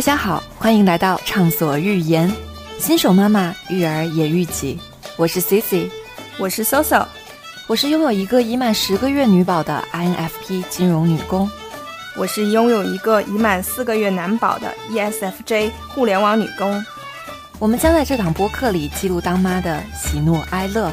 [0.00, 2.32] 大家好，欢迎来到畅所欲言，
[2.78, 4.80] 新手妈妈育儿也育己。
[5.18, 5.90] 我是 Cici，
[6.38, 7.04] 我是 Soso，
[7.66, 11.50] 我是拥有一个已满十个月女宝的 INFP 金融女工，
[12.16, 16.82] 我是拥有一个已满四个月男宝的 ESFJ 互联网女工。
[17.58, 20.90] 我们将在这档播客里记录当妈的喜怒哀乐，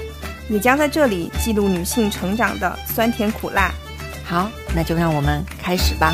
[0.49, 3.71] 也将在这里记录女性成长的酸甜苦辣。
[4.25, 6.13] 好，那就让我们开始吧。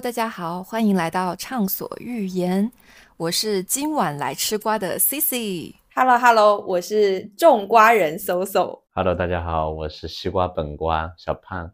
[0.00, 2.70] 大家好，欢迎来到畅所欲言。
[3.16, 5.76] 我是今晚来吃瓜的 Cici。
[5.94, 8.82] Hello，Hello，我是种瓜人 Soso。
[8.92, 11.72] Hello，大家好，我是西瓜本瓜小胖。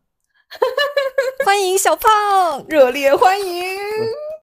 [1.45, 3.77] 欢迎小胖，热烈欢迎！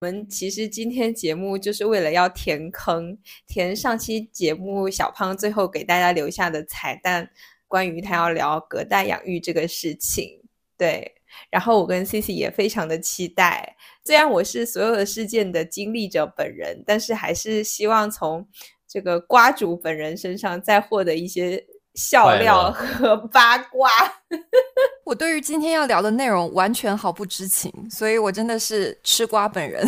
[0.01, 3.17] 我们其实今天节目就是为了要填坑，
[3.47, 7.29] 填上期节目小胖最后给大家留下的彩蛋，
[7.65, 10.41] 关于他要聊隔代养育这个事情。
[10.77, 11.18] 对，
[11.49, 13.75] 然后我跟 Cici 也非常的期待。
[14.05, 18.47] 虽然我是所有的事件的经历者本人，但是还是希望从
[18.87, 23.89] 这个瓜主本人身上再获得一些笑料和八卦。
[25.05, 29.87] 我对于今天要聊的内容完全毫不知情，所以我真的是吃瓜本人。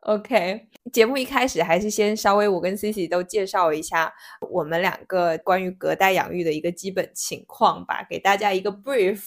[0.00, 4.12] OK，节目一开始还是先稍微我跟 Cici 都介绍一下
[4.50, 9.20] 我们两个关于隔代养育的一个基本情况吧，给大家一个 brief。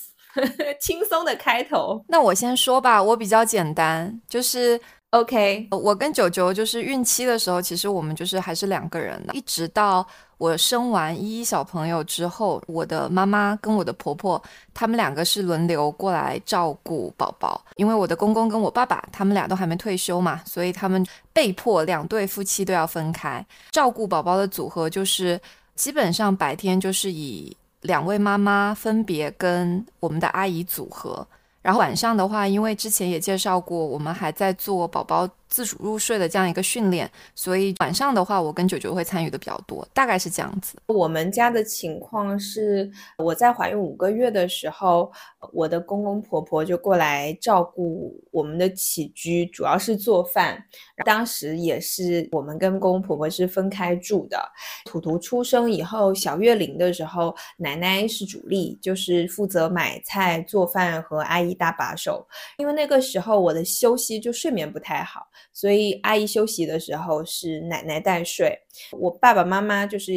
[0.79, 4.79] 轻松的开头，那我先说吧，我比较简单，就是
[5.11, 5.67] OK。
[5.71, 10.05] 我跟九九就是孕期的时候，其实我们就是还是两个人的，一直到
[10.37, 14.41] 我生完依依小朋友之后，我的妈妈跟我的婆婆，
[14.73, 25.39] 他们两个是轮流过来照顾宝宝，因为我的公公跟我爸爸他们俩都还没退休嘛，所以他们被迫两对夫妻都要分开照顾宝宝的组合，就是
[25.75, 27.55] 基本上白天就是以。
[27.81, 31.27] 两位妈妈分别跟我们的阿姨组合，
[31.61, 35.29] 然后晚上的话，因为之前也介绍过，我们还在做宝宝。
[35.49, 40.77] 自主入睡的这样一个训练，所以晚上的话，我跟九九会参与的比较多，大概是这样子。
[40.85, 42.87] 我们家的情况是，
[43.17, 45.11] 我在怀孕五个月的时候，
[45.51, 50.63] 我的公公婆婆就过来照顾我们的起居，主要是做饭。
[51.03, 54.39] 当时也是我们跟公公婆婆是分开住的。
[54.85, 62.25] 图图出生以后，小月龄的时候，奶奶是主力，就是负责买菜、做饭和阿姨搭把手。
[62.57, 65.27] 因为那个时候我的休息就睡眠不太好。
[65.53, 68.57] 所以阿姨休息的时候是奶奶带睡，
[68.93, 70.13] 我爸爸妈妈就是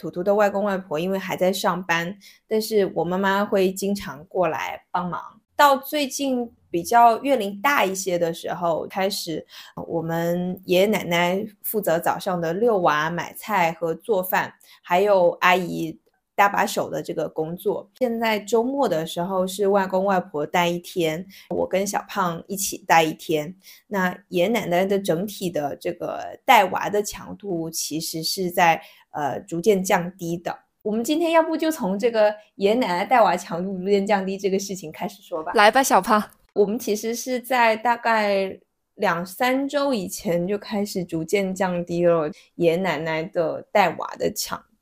[0.00, 2.16] 图图的外公外婆，因为还在上班，
[2.48, 5.20] 但是我妈妈会经常过来帮忙。
[5.54, 9.46] 到最近比较月龄大一些的时候，开始
[9.86, 14.52] 我们爷爷奶奶负责早上的遛娃、买菜和做饭，
[14.82, 15.98] 还有阿姨。
[16.36, 23.52] 搭把手的这个工作，现在周末的时候是外公外婆带一天，我跟小胖一起带一天。
[23.88, 28.80] 那爷爷奶奶的整体的这个带娃的强度其实是在
[29.10, 30.56] 呃逐渐降低的。
[30.82, 35.52] 我们今天要不就从这个爷爷奶奶带娃强度逐渐降低这个事情开始说吧。
[35.54, 36.22] 来吧，小胖，
[36.52, 38.56] 我们其实是在大概
[38.96, 44.75] 两三周以前就开始逐渐降低了爷爷奶奶的带娃的强度。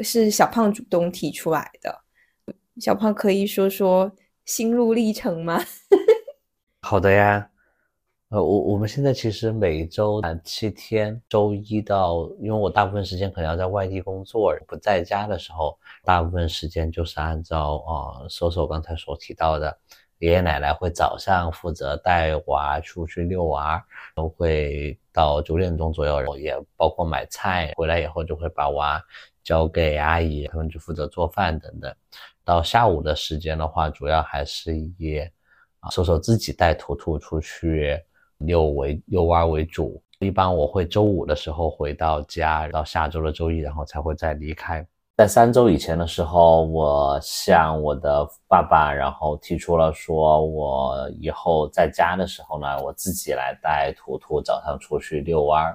[0.00, 2.00] 是小胖主动提出来的，
[2.80, 4.10] 小胖可以说说
[4.44, 5.60] 心路历程吗？
[6.80, 7.50] 好的呀，
[8.30, 19.76] 呃，我我们现在其实每周七天，周一到，因为我大部分时间可能要在外地工作，不在家的时候，大部分时间就是按照啊，搜搜刚才所提到的，
[20.18, 23.84] 爷爷奶奶会早上负责带娃出去遛娃，
[24.14, 29.02] 都会到九点钟左右，然后也包括买菜，回来以后就会把娃。
[29.48, 31.90] 交给阿姨，他们就负责做饭等等。
[32.44, 35.20] 到下午的时间的话，主要还是以
[35.80, 37.98] 啊，瘦瘦自己带图图出去
[38.36, 40.02] 遛为遛弯为主。
[40.18, 44.86] 一般我会周五的时候回到家，到下周的周一，然后才会再离开。
[45.16, 55.74] 在三周以前的时候，我向我的爸爸，然后提出了说，我以后在家的时候呢，我自己来带图图早上出去遛弯。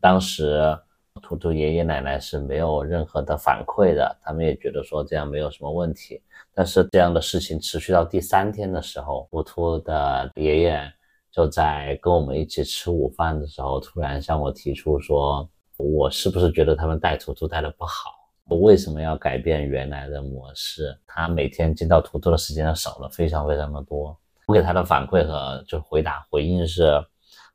[0.00, 0.78] 当时。
[1.20, 6.20] 图图爷爷奶奶是没有任何的反馈的，他们也觉得说这样没有什么问题。
[6.54, 10.90] 但是这样的事情持续到第三天的时候，图图的爷爷
[11.30, 18.10] 就在跟我们一起吃午饭的时候，突然向我提出说，我是不是觉得他们带图图带的不好？
[18.48, 20.98] 我为什么要改变原来的模式？
[21.06, 24.18] 他每天见到图图的时间少了非常非常的多。
[24.46, 27.02] 我给他的反馈和就回答回应是，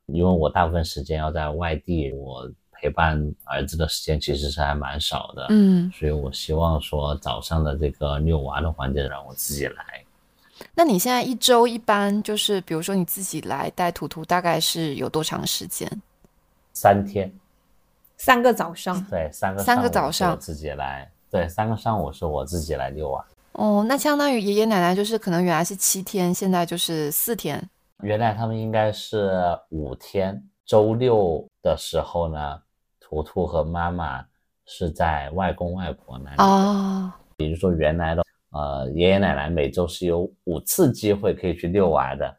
[0.06, 2.48] 因为我大部分时间要在外地，我。
[2.80, 9.84] 陪伴儿子的时间其实是还蛮少的，嗯，所以我希望说早上的这个遛娃的环节让我自己来。
[10.74, 15.88] 那你现在一周一般就是，比如说你自己来带图图，大概是有多长时间？
[16.72, 17.32] 三天，
[18.16, 23.24] 三个早上，对，三个三个早上自己来，对，三个上午是我自己来遛娃。
[23.52, 27.68] 哦，那相当于爷爷奶奶就是可能原来是七天，现在就是四天。
[28.02, 29.32] 原来他们应该是
[29.70, 32.60] 五天，周六的时候呢，
[33.08, 34.22] 图图和妈妈
[34.66, 36.36] 是在外公外婆那里。
[36.38, 42.36] 哦，比如说原来的呃爷爷奶奶每周是有五次机会可以去遛娃的。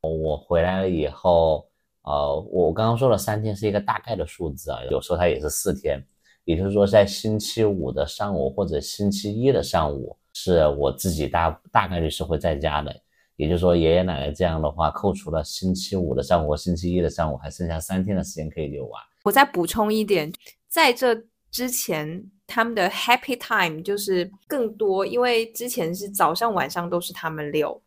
[0.00, 1.66] 我回来了以后，
[2.02, 6.00] 呃，我刚刚说了三天是一个大概的数字啊，有时候它也是四天，
[6.44, 10.16] 也就是说在星期五的上午或者星期一的上午。
[10.34, 13.00] 是我自己大大概率是会在家的，
[13.36, 18.98] 也就是说爷爷奶奶这样的话，扣除了星期五的上午、星期一的上午，还剩下三天的时间可以遛娃。
[19.24, 20.32] 我再补充一点，
[20.68, 27.82] 在这之前他们的 happy time 就是更多，因为之前是早上晚上都是他们遛。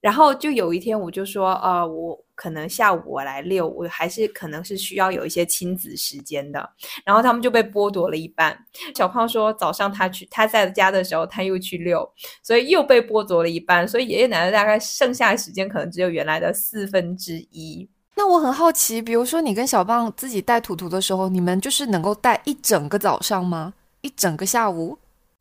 [0.00, 6.68] 然后就有一天，我就说，呃，我可能下午我来遛，我还是可能是需要有一些亲子时间的。
[7.04, 8.66] 然后他们就被剥夺了一半。
[8.96, 12.12] 小胖说，早上他去他在家的时候，他又去遛，
[12.42, 13.86] 所以又被剥夺了一半。
[13.86, 17.88] 所以爷爷奶奶大概剩下的时间可能只有原来的四分之一。
[18.24, 23.74] 那我很好奇，比如说你跟小胖自己带图图的时候，你们就是能够带一整个早上吗？
[24.00, 24.96] 一整个下午？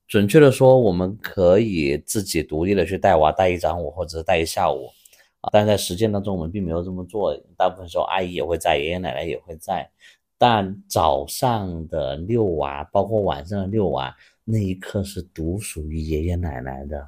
[0.07, 4.89] 准确的说，我们可以自己独立的去带娃，带一上午或者是带一下午，
[5.51, 7.37] 但在实践当中我们并没有这么做。
[7.55, 9.87] 大部分时候阿姨也会在，爷爷奶奶也会在。
[10.39, 14.11] 但早上的遛娃，包括晚上的遛娃，
[14.43, 17.07] 那一刻是独属于爷爷奶奶的。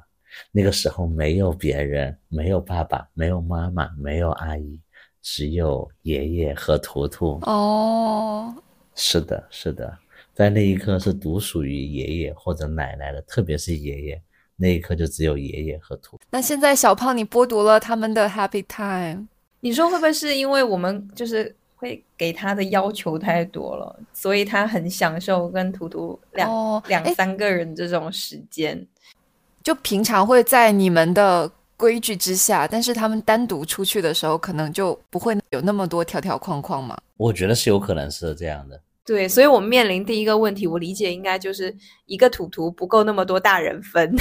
[0.52, 4.78] 那个时候没有别人，没有爸爸，没有妈妈，没有阿姨，
[5.24, 7.40] 只有爷爷和图图。
[7.42, 8.54] 哦，
[8.94, 9.98] 是的，是的。
[10.34, 14.22] 在那一刻是独属于爷爷或者奶奶的，特别是爷爷，
[14.56, 16.20] 那一刻就只有爷爷和图。
[16.30, 19.26] 那现在小胖，你剥夺了他们的 happy time，
[19.60, 28.86] 你说会不会是因为我们就是会给他的要求太多了，所以他很享受跟图图两两三个人这种时间？
[29.62, 31.50] 就平常会在你们的
[31.84, 36.96] 规矩之下，但是他们单独出去的时候，可能就不会有那么多条条框框嘛？
[37.18, 38.80] 我觉得是有可能是这样的。
[39.04, 41.76] 对，所以我们面临第一个问题，我理解应该就是
[42.06, 44.16] 一个土图不够那么多大人分，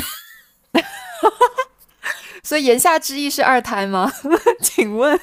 [2.44, 4.12] 所以言下之意是二胎吗？
[4.62, 5.18] 请问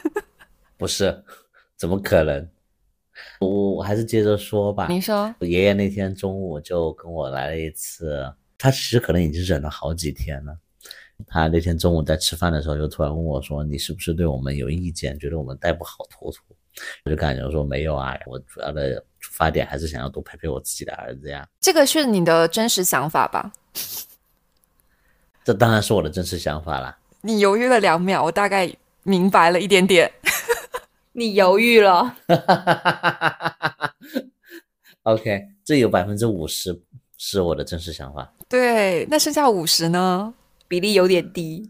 [0.79, 1.23] 不是，
[1.77, 2.49] 怎么可能？
[3.41, 4.87] 我我还是接着说吧。
[4.89, 10.57] 你说，我爷爷那天中午就跟我来了一次，他其实可能已经忍了好几天了。
[11.27, 15.19] 他那天中午在吃饭的时候，就突然问我说：“你是不是对我们有意见？
[15.19, 16.41] 觉得我们带不好坨坨？”
[17.05, 21.45] 我就感觉说没有啊，我主要的出发点还是想要多陪陪我自己的儿子呀。
[21.61, 23.53] 这个是你的真实想法吧？
[25.45, 26.97] 这当然是我的真实想法啦。
[27.23, 30.11] 你犹豫了两秒，我大概明白了一点点。
[31.13, 32.17] 你犹豫了。
[35.03, 36.79] OK，这有百分之五十
[37.17, 38.33] 是我的真实想法。
[38.49, 40.33] 对，那剩下五十呢？
[40.71, 41.69] 比例有点低。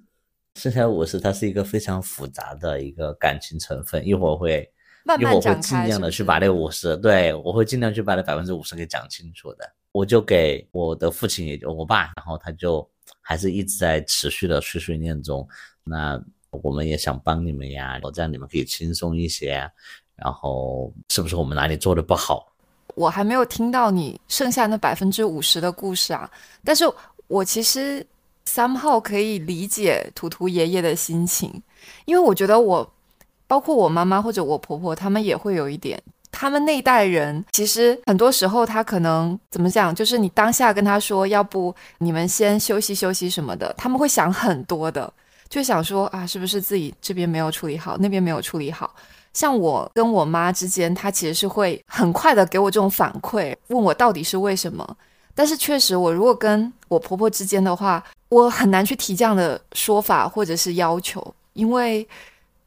[0.56, 4.70] 剩下五十，它是一个非常复杂的一个感情成分，一会儿会。
[5.18, 9.64] 一会儿会尽量的去把那五十，对我会尽量去把那百分之五十给讲清楚的。
[9.92, 12.86] 我就给我的父亲，也就我爸，然后他就
[13.22, 15.48] 还是一直在持续的碎碎念中。
[15.82, 19.68] 那我们也想帮你们呀，我这样你们可以轻松一些。
[20.14, 22.52] 然后是不是我们哪里做的不好？
[22.94, 26.30] 我还没有听到你剩下那百分之五十的故事啊。
[26.62, 26.84] 但是
[27.26, 28.06] 我其实
[28.52, 31.62] 三号可以理解图图爷爷的心情，
[32.04, 32.92] 因为我觉得我。
[33.50, 36.00] 包括我妈妈或者我婆婆，他们也会有一点。
[36.30, 45.12] 他们那一代人其实很多时候，他可能怎么讲，就是你当下跟他说，要不你们先休息休息什么的，他们会想很多的，
[45.48, 48.94] 就想说啊，是不是自己这边没有处理好，那边没有处理好。
[49.32, 54.96] 像我跟我妈之间，她其实是会很快的给我这种反馈，问我到底是为什么。
[55.34, 62.06] 但是确实，我如果跟我婆婆之间的话，我很难去提这样的说法或者是要求，因为。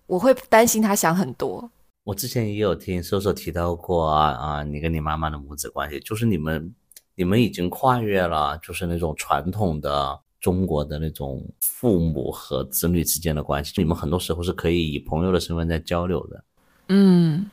[0.06, 1.68] 我会担心他想很多。
[2.04, 6.76] 我之前也有听瘦瘦提到过啊啊，你跟你妈妈的母子关系，就是你们
[7.16, 16.44] 你们已经跨越了，就是那种传统的中国的那种父母和子女之间的关系，就你们很多时候是可以以朋友的身份在交流的。
[16.90, 17.50] 嗯，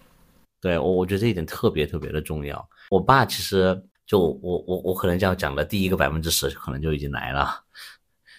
[0.60, 2.68] 对我我觉得这一点特别特别的重要。
[2.90, 7.48] 我爸其实就我我我可能就要讲的第一个百分之十可能就已经来了，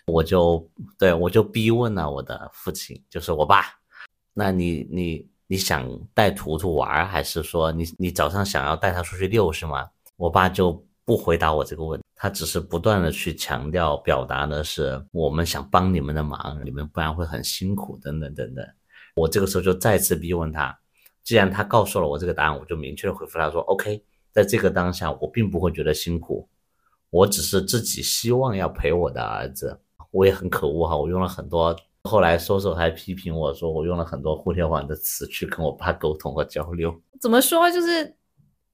[0.06, 3.68] 我就对我就逼问了我的父亲，就是我爸。
[4.34, 9.90] 那你你你想带图图玩，还是说你你早上想要带他出去遛是吗？
[10.18, 18.68] 我爸就不回答我这个问题，他只是不断的去强调表达的是我们想帮你们的忙，你们不然会很辛苦等等等等。
[19.16, 20.78] 我这个时候就再次逼问他，
[21.24, 26.48] 既然他告诉了我这个答案，我就明确的回复他说：“OK，在这个当下，我并不会觉得辛苦，
[27.10, 29.80] 我只是自己希望要陪我的儿子。
[30.12, 37.00] 我也很可恶哈，我用了很多。”后来，搜搜还批评我说，我用了很多互联网的词去跟我爸沟通和交流。
[37.20, 37.70] 怎么说？
[37.72, 38.16] 就是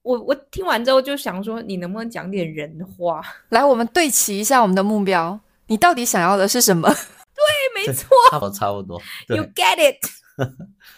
[0.00, 3.22] 我我听完之后就想说，你能不能讲点人话？
[3.50, 6.88] 来，我们对齐一下我们的目标，你到底想要的是什么？
[6.88, 8.98] 对，没错，差不差不多。
[9.28, 9.98] You get it？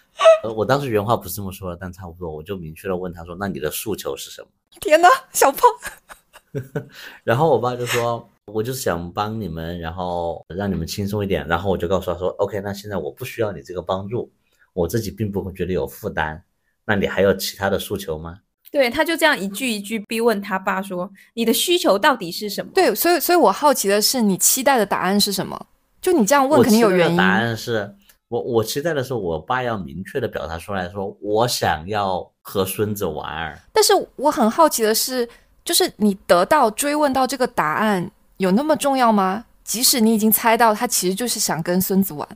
[0.55, 4.49] 我当时原话不是这么说的，但差不多，我就明确的问他说：“那你的诉求是什么？”
[4.81, 5.63] 天哪，小胖！
[7.25, 8.29] 然后我爸就说。
[8.53, 11.47] 我就是想帮你们，然后让你们轻松一点。
[11.47, 14.29] 然后我就告诉他说：“OK，那现在我不需要你这个帮助，
[14.73, 16.43] 我自己并不会觉得有负担。
[16.85, 18.41] 那你还有其他的诉求吗？”
[18.73, 25.69] 对，他就这样一句一句逼问他爸说：“你的需求到底是什么？”对，所以，所以我好奇的是，你期待的答案是什么？
[26.01, 27.17] 就你这样问，肯定有原因。
[27.17, 27.95] 答案是
[28.31, 35.29] 我，我期待的是我爸要明确的表达出来说：“我想要和孙子玩。”但是我很好奇的是，
[35.65, 38.09] 就是你得到追问到这个答案。
[38.37, 39.45] 有那么重要吗？
[39.65, 42.27] 即使你已经猜到他其实就是想跟孙子玩，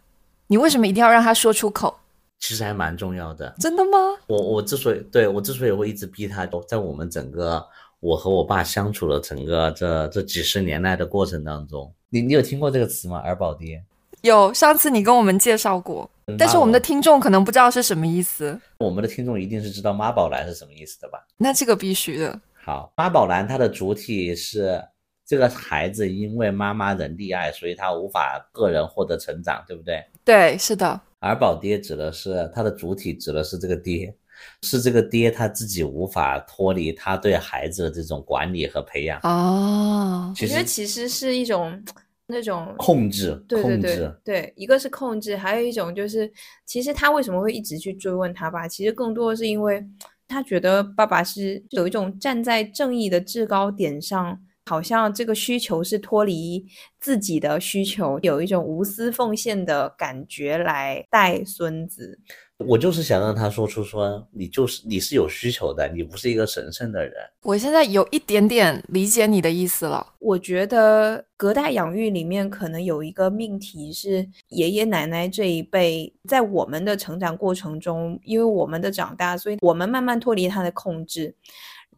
[0.49, 1.97] 你为什么一定要让他说出口？
[2.41, 3.55] 其实还蛮重要的。
[3.61, 3.99] 真的吗？
[4.27, 7.65] 我我之所以对我之所以会一直逼他，在我们整个
[8.01, 13.21] 我和我爸相处的整个这这几十年来的过程当中，你你有听过这个词吗？
[13.21, 13.83] 儿保爹？
[14.25, 18.59] 有，上次你跟我们介绍过，但是我们的听众可能不知道是什么意思。
[18.79, 21.19] 我们的听众一定是知道妈宝男是什么意思的吧？
[21.37, 22.41] 那这个必须的。
[22.55, 24.83] 好，妈宝男它的主体是。
[25.27, 30.05] 这个孩子因为妈妈人溺爱，所以他无法个人获得成长，对不对？
[30.23, 31.01] 对，是的。
[31.19, 34.15] 而宝爹指的是他的主体，指的是这个爹，
[34.61, 39.19] 是这个爹他自己无法脱离他对孩子的这种管理和培养。
[39.23, 41.83] 哦，其实其实是一种
[42.27, 46.31] 那种控制，对对对对，一个是控制，还有一种就是，
[46.65, 48.67] 其实他为什么会一直去追问他爸？
[48.67, 49.85] 其实更多的是因为
[50.27, 54.41] 他觉得爸爸是有一种站在正义的制高点上。
[54.67, 56.65] 好像这个需求是脱离
[56.99, 62.19] 自己的需求，有一种无私奉献的感觉来带孙子。
[62.59, 67.13] 我就是想让他说出说，你就是你是有需求的，你不是一个神圣的人。
[67.43, 70.15] 我现在有一点点理解你的意思了。
[70.21, 81.35] 我觉得隔代养育里面可能有一个命题是爷爷奶奶这一辈在我们的成长过程中，因为我们的长大，所以我们慢慢脱离他的控制。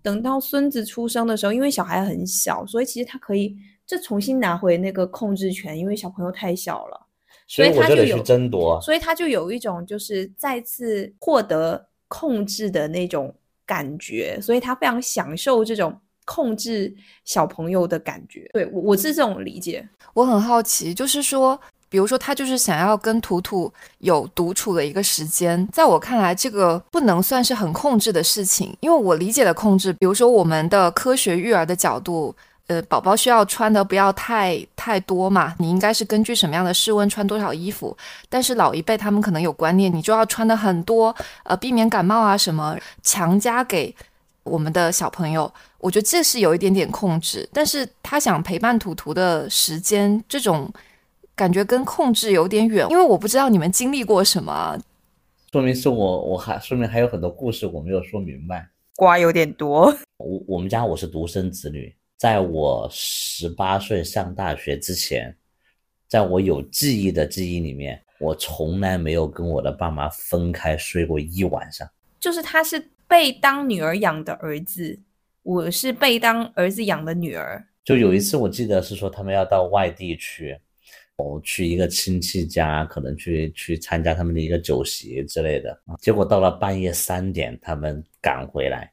[0.03, 3.55] 等到孙子出生的时候，因为小孩很小，所以其实他可以
[3.87, 7.06] 这重新拿回那个控制权，因为小朋友太小了，
[7.47, 13.35] 所以他就有争夺，所以他就有一种就是再次获得控制的那种
[13.65, 18.49] 感觉，所以他非常享受这种控制小朋友的感觉。
[18.53, 21.61] 对我我是这种理解，我很好奇，就是说。
[21.89, 32.35] 比如说，他就是想要跟图图有独处的一个时间，在我看来，这个不能算是很控制的事情，因为我理解的控制，比如说我们的科学育儿的角度，
[32.67, 37.97] 呃，宝宝需要穿的不要太太多嘛，你应该是根据什么样的室温穿多少衣服，
[38.29, 43.95] 但是老一辈他们可能有观念，你就要穿的很多，呃，避免感冒啊什么，强加给
[44.45, 50.73] 我们的小朋友，我觉得这是有一点点控制，但是他想陪伴图图的时间，这种。
[51.37, 54.75] 感觉跟控制有点远，因为我不知道你们经历过什么，
[55.53, 59.95] 说明是我我还说明还有很多故事我没有说明白，瓜有点多。
[60.17, 65.37] 我我们家我是独生子女，在我十八岁上大学之前，
[66.09, 71.89] 在我有记忆的记忆里面，我从来没有跟我的爸妈分开睡过一晚上。
[72.19, 74.99] 就是他是被当女儿养的儿子，
[75.43, 77.67] 我是被当儿子养的女儿。
[77.85, 80.59] 就有一次我记得是说他们要到外地去。
[81.19, 88.93] 哦，去一个亲戚家，可能去去参加他们的一个酒席之类的，结果到了半夜三点，他们赶回来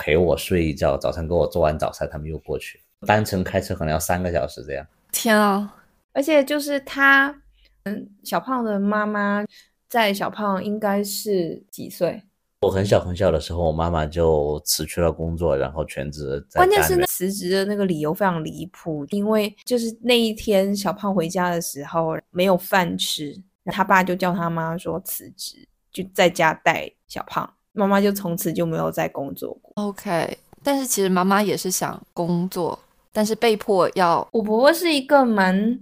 [0.00, 4.86] 陪我睡一觉，早上给我做完早餐，他们又过去，单程开车可能要三个小时这样。
[5.12, 5.76] 天啊！
[6.12, 7.42] 而且就是他，
[7.84, 9.44] 嗯，小胖的妈妈
[9.90, 12.22] 在小胖应该是几岁？
[12.62, 16.44] 我很小很小的时候，我妈妈就辞去了工作，然后全职。
[16.54, 23.34] 关键是那辞职的那个理由非常离谱，因为就是那一天小胖回家的时候没有饭吃，
[23.66, 27.50] 他爸就叫他妈说辞职，就在家带小胖。
[27.72, 29.72] 妈妈就从此就没有再工作过。
[29.76, 32.78] OK，但是其实妈妈也是想工作，
[33.12, 34.26] 但是被迫要。
[34.32, 35.78] 我婆婆是一个蛮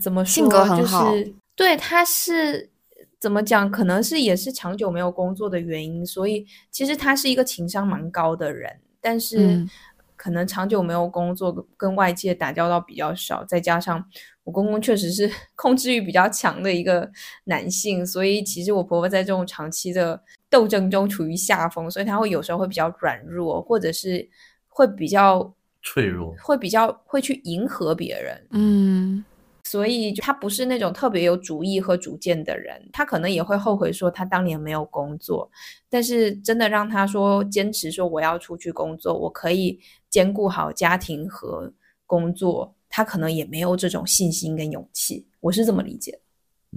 [0.00, 1.12] 怎么说，性格很好，
[1.54, 2.70] 对，她是。
[3.18, 3.68] 怎么讲？
[3.70, 9.70] 可能是也是长久没有工作的原因，所以其实她是一个情商蛮高的人，但是嗯
[10.16, 14.04] 可能长久没有工作，跟外界打交道比较少，再加上
[14.44, 17.10] 我公公确实是 控制欲比较强的一个
[17.44, 24.28] 男性，所以其实我婆婆在这种长期的斗争中处于下风，所以他会有时候会比较软弱，或者是
[24.68, 26.34] 会比较脆弱。
[26.42, 29.24] 会比较会去迎合别人，嗯
[29.64, 35.50] 所以他不是那种特别有主意和主见的人，他可能也会后悔说他当年没有工作，
[35.88, 41.72] 但是真的让他说坚持说我要出去工作，我可以兼顾好家庭和
[42.06, 46.18] 工作，他可能也没有这种信心跟勇气，我是这么理解的。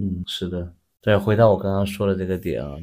[0.02, 1.16] 嗯，是的，对。
[1.16, 2.74] 回到我刚刚说的这个点啊，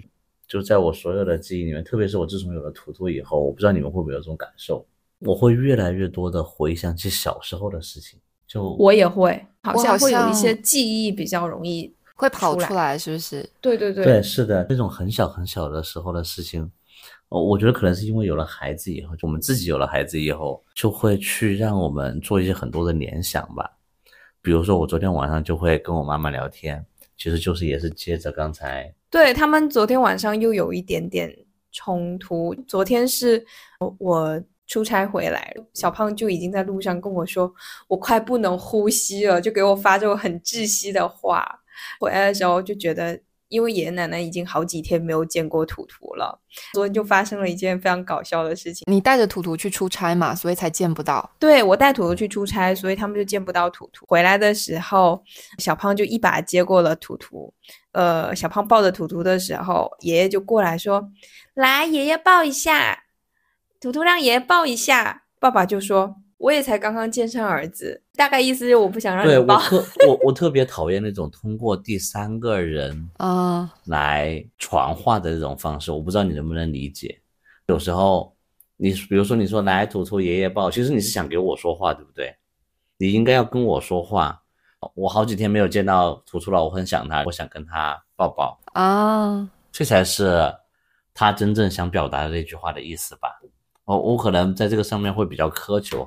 [0.47, 4.85] 就在我所有的记忆里面，特别是我自从有了图图以后，我不知道你们会不会有这种感受，
[5.19, 8.19] 我会越来越多的回想起小时候的事情。
[8.47, 13.47] 就我也会，好像会有一些记忆比较容易，会跑出来，是不是？
[13.59, 16.71] 对对对，对，是的，那种很小很小的时候的事情，
[17.27, 23.69] 呃我觉得可能是因为有了孩子以后，就我们自己有了孩子以后，就会去让我们做一些很多的联想吧。
[24.41, 26.85] 比如说，我昨天晚上就会跟我妈妈聊天，
[27.17, 31.33] 其实就是也是接着刚才对他们昨天晚上又有一点点
[31.71, 32.53] 冲突。
[32.67, 33.45] 昨天是
[33.79, 37.53] 我我出差回来，小胖就已经在路上跟我说，
[37.87, 41.47] 我快不能呼吸了，就给我发这种很窒息的话。
[41.99, 43.17] 回来的时候就觉得，
[43.49, 46.39] 因为爷爷奶奶已经好几天没有见过图图了，
[46.73, 48.83] 昨天就发生了一件非常搞笑的事情。
[48.91, 51.29] 你带着图图去出差嘛，所以才见不到。
[51.39, 54.05] 对我带图图去出差，所以他们就见不到图图。
[54.07, 55.23] 回来的时候，
[55.59, 57.53] 小胖就一把接过了图图。
[57.93, 61.09] 呃，小胖抱着图图的时候，爷爷就过来说
[61.55, 63.03] ：“来，爷爷抱一下。”
[63.79, 69.59] 图图让爷爷抱一下，爸爸就说：“我也才刚刚见上儿子，大概意思是我不想让对我你抱。
[69.59, 77.19] 特我我特别讨厌那种通过第三个人啊、 来传话的这种方式，我不知道你能不能理解。
[77.67, 78.35] 有时候
[78.77, 82.35] 你比如说你说来图图爷爷抱，其实你是想给我说话，对不对？
[82.97, 84.43] 你应该要跟我说话。
[84.93, 90.53] 我好几天没有见到图图了，我很想他，我想跟他抱抱，啊，这才是
[91.15, 93.41] 他真正想表达的那句话的意思吧。
[93.87, 96.05] 我我可能在这个上面会比较苛求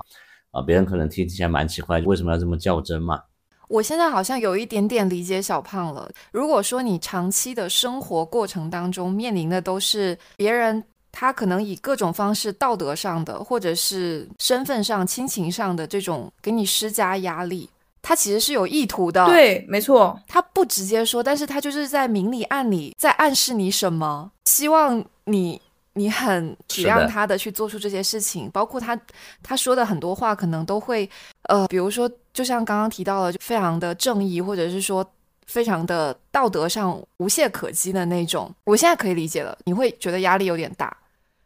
[0.50, 3.22] 啊，别人可能听起来蛮奇怪，为什么要这么较真嘛？
[3.68, 6.10] 我现在好像有一点点理解小胖了。
[6.30, 17.70] 如果说你长期的生活过程当中面临的都是别人，他可能以各种方式，道德上的或者是身份上、亲情上的这种给你施加压力，
[18.02, 25.62] 他其实是有意图的。，对，没错，他不直接说，但是他就是在明里暗里在暗示你什么，希望你。
[25.94, 28.98] 你很体谅他的去做出这些事情，包括他
[29.42, 31.08] 他说的很多话，可能都会
[31.48, 35.04] 呃，比如说，就像刚刚提到了，就非常的正义，或者是说
[35.46, 38.52] 非常的道德上无懈可击的那种。
[38.64, 40.96] 我现在可以理解了，你会觉得压力有点大，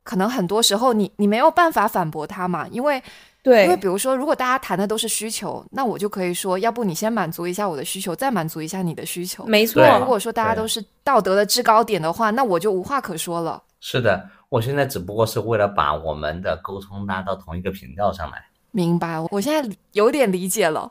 [0.03, 3.03] 可能很多时候你你没有办法反驳他嘛，因为
[3.43, 9.45] 对，因为比如说，如果大家谈的都是需求，那我就可以说，要不你先满足一下我的需求，再满足一下你的需求。
[9.47, 13.63] 没错，如果说大家都是道德的制高点的话，那我就无话可说了。
[13.87, 20.91] 是的，我现在只不过是为了把我们的沟通拉到同一个频道上来，明白，我现在有点理解了。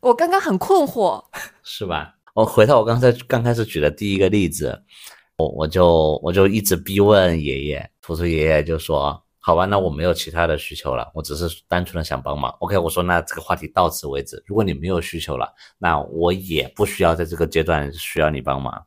[0.00, 1.22] 我刚刚很困惑，
[1.62, 2.14] 是吧？
[2.32, 4.82] 我回到我刚才刚开始举的第一个例子，
[5.36, 12.50] 我我就我就一直逼问爷爷，图图爷爷就说：“好吧，那我没有其他的需求了，我只是单纯的想帮忙。
[12.60, 14.42] ”OK，我说那这个话题到此为止。
[14.46, 18.86] 如果你没有需求了，那我也不需要在这个阶段需要你帮忙，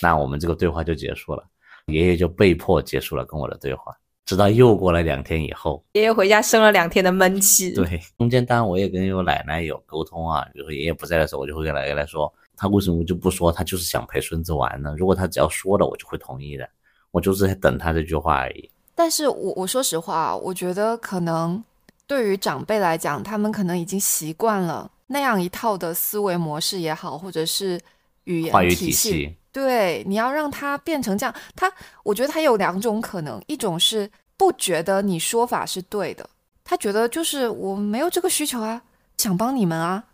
[0.00, 1.44] 那我们这个对话就结束了。
[1.86, 7.72] 爷爷就被迫结束了跟我的对话，直到又过了两天以后，爷爷回家生了两天的闷气。
[7.72, 14.96] 对，中间当然我也跟我奶奶有沟通啊，比如说爷爷不在的时候，我就会跟奶奶说，他为什么就不说，他就是想陪孙子玩呢？
[14.98, 16.68] 如果他只要说了，我就会同意的，
[17.12, 18.68] 我就是在等他这句话而已。
[18.96, 21.62] 但是我我说实话，我觉得可能
[22.04, 27.80] 对于长辈来讲，他们可能已经习惯了那样一套的思维模式也好，或者是
[28.24, 29.36] 语言话语体体系。
[29.62, 36.28] 系，对，你要让他变成这样，他我觉得他有两种可能，一种是不觉得你说法是对的，
[36.64, 38.82] 他觉得就是我没有这个需求啊，
[39.16, 40.04] 想帮你们啊，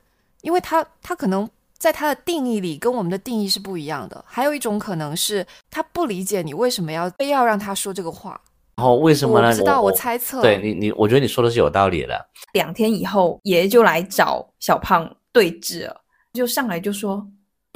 [0.43, 4.25] 因为他他可能在他的定义里跟我们的定义是不一样的。
[4.27, 8.41] 还有一种可能是他不理解你为什么要非要让他说这个话，
[8.77, 9.49] 然后为什么呢？
[9.49, 10.41] 我知道，我我猜测。
[10.41, 12.27] 对你你，我觉得你说的是有道理的。
[12.53, 16.01] 两天以后，爷爷就来找小胖对峙了，
[16.33, 17.27] 就上来就说：“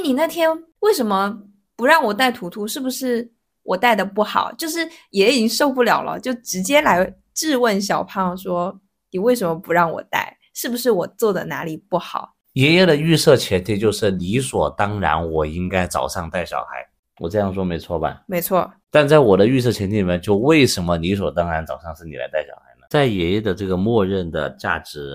[0.03, 0.49] 你那天
[0.81, 1.37] 为什么
[1.77, 2.67] 不让我带图图？
[2.67, 3.31] 是不是
[3.63, 8.81] 我带的不好？”就是爷爷已经受不了了，就直接来质问小胖说
[9.13, 10.37] ：“你为什么不让我带？
[10.55, 16.83] 是不是我做的哪里不好爷爷的预设前提就是理所当然，我应该早上带小孩。
[17.19, 18.23] 我这样说没错吧？
[18.27, 18.73] 没错。
[18.91, 22.87] 但在我的预设前提里面，就为什么理所当然早上是你来带小孩呢？
[22.89, 25.13] 在爷爷的这个默认的价值，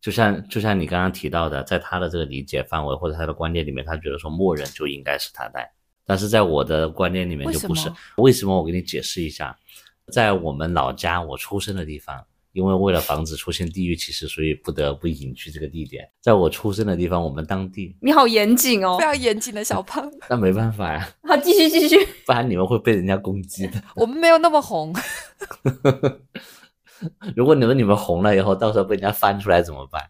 [0.00, 5.70] 就像就像你刚刚提到的，在他的这个理解范围或者他的观念里面，他觉得说默认就应该是他带。
[6.06, 7.90] 但是在我的观念里面就不是。
[8.16, 8.56] 为什么？
[8.56, 9.56] 我给你解释一下，
[10.12, 12.24] 在我们老家，我出生的地方。
[12.52, 16.10] 因为为了防止出现地域歧视，所以不得不隐去这个地点。
[16.20, 20.10] 在我出生的地方，我们当地你好严谨哦， 非常严谨的小胖。
[20.28, 21.08] 那没办法呀。
[21.22, 23.80] 好，继续继续，不然你们会被人家攻击的。
[23.94, 24.92] 我们没有那么红。
[27.34, 30.02] 如果你们你们红了以后，到时候被人家翻出来怎么办？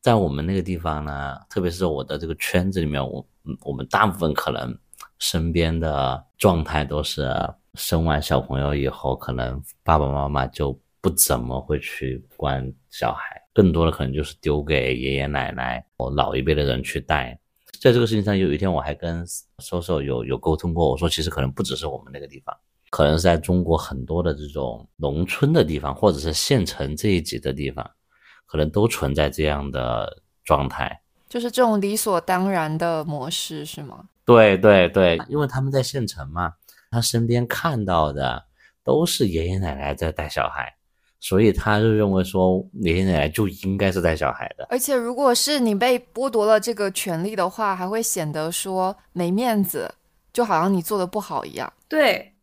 [0.00, 3.26] 在我们那个地方呢，特别是我的这个圈子里面，我
[3.62, 4.76] 我们大部分可能
[5.18, 7.30] 身边的状态都是
[7.74, 10.78] 生完小朋友以后，可能爸爸妈妈就。
[10.98, 17.38] 不怎么会去管小孩，更多的可能就是丢给爷爷奶奶或老一辈的人去带。
[17.80, 19.24] 在这个事情上，有一天我还跟
[19.60, 22.56] 瘦瘦有有沟通过，我说其实可能不只是我们那个地方，
[22.90, 27.88] 可能是在中国很多的这种农村的地方，或者是县城这一级的地方，
[28.46, 34.04] 可能都存在这样的状态，就是这种理所当然的模式，是吗？
[34.24, 36.54] 对对对，因为他们在县城嘛，
[36.90, 38.44] 他身边看到的
[38.82, 40.74] 都是爷爷奶奶在带小孩。
[41.18, 44.66] 所以他就认为说，爷爷奶奶就应该是带小孩的。
[44.68, 49.92] 而且，如果是你被剥夺了这个权利的话，还会显得说没面子，
[50.32, 51.72] 就好像你做的不好一样。
[51.88, 52.34] 对，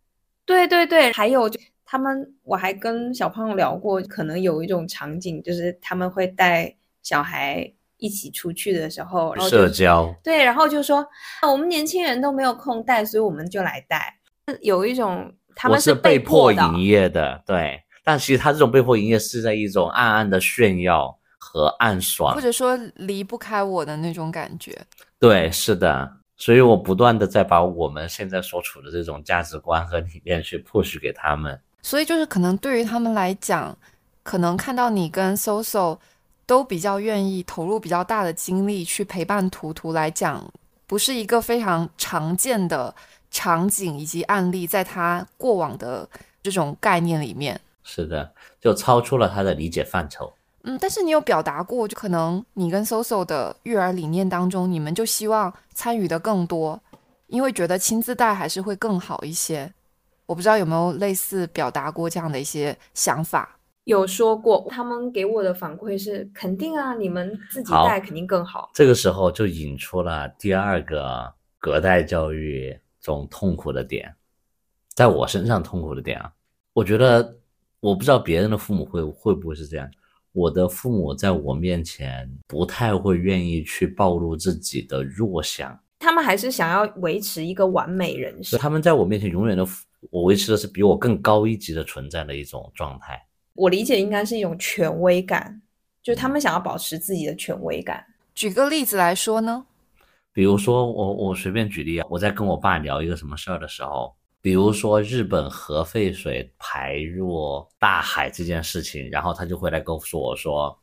[0.45, 1.11] 对对对。
[1.11, 10.13] 还有就，他们我还跟小胖聊过，可能有一种场景，就是他们会带小孩一起出去的时候，社交。
[10.23, 11.05] 对，然后就说
[11.49, 14.19] 我们年轻人都没有空带，所以我们就来带。
[14.61, 17.79] 有一种他们是被迫营业的，对。
[18.05, 24.77] 但其实他这种被迫营业是在一种暗暗的炫耀和暗爽，或者说离不开我的那种感觉。
[25.17, 31.59] 对，是的，所以我不断的在把我们现在所处的这种价值观和理念去 push 给他们。
[31.81, 33.77] 所以就是可能对于他们来讲，
[34.23, 35.99] 可能看到你跟 Soso
[36.45, 40.51] 都比较愿意投入比较大的精力去陪伴图图来讲，
[40.87, 42.93] 不是一个非常常见的
[43.29, 46.09] 场景以及案例，在他过往的
[46.41, 47.59] 这种概念里面。
[47.83, 50.33] 是的，就超出了他的理解范畴。
[50.63, 56.81] 嗯，但是你有表达过，就可能你跟 Soso 的育儿理念当中，你们就希望参与的更多，
[57.27, 59.73] 因为觉得亲自带还是会更好一些。
[60.25, 63.59] 我不知道有没有类似表达过这样的一些想法。
[63.83, 68.71] 有说过，他们给我的反馈是肯定啊，你们自己带肯定更好。
[68.73, 74.15] 这个时候就引出了第二个隔代教育中痛苦的点，
[74.93, 76.31] 在我身上痛苦的点啊，
[76.71, 77.35] 我觉得。
[77.83, 79.85] 我不知道别人的父母会会不会是这样。
[80.33, 88.57] 我的父母在我面前不太会愿意去暴露自己的弱项，他们还是想要维持一个完美人设。
[88.57, 89.63] 他们在我面前永远都，
[90.09, 93.23] 我维持的是比我更高一级的存在的一种状态。
[93.53, 95.61] 我理解应该是一种权威感，
[96.01, 98.03] 就他们想要保持自己的权威感。
[98.33, 99.63] 举个例子来说呢，
[100.33, 104.15] 比如说我我随便举例啊，我在跟我爸聊一个什么事儿的时候。
[104.43, 110.77] 比如说日本核废水排入大海这件事情，然后他就会来告诉我说，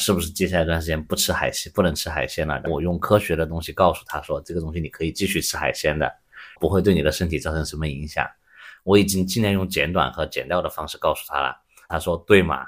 [0.00, 2.62] 是不是接下来一段时间不吃海鲜，不能吃海鲜了？
[2.66, 6.14] 我用科学的东西告诉他说，这个东西你可以继续吃海鲜的，
[6.60, 8.22] 不会对你的身体造成什么影响。
[8.84, 11.56] 我已经尽量用简短和简料的方式告诉他了。
[11.88, 12.66] 他说对吗？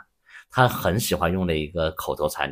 [0.50, 2.50] 他很喜欢用的一个口头禅，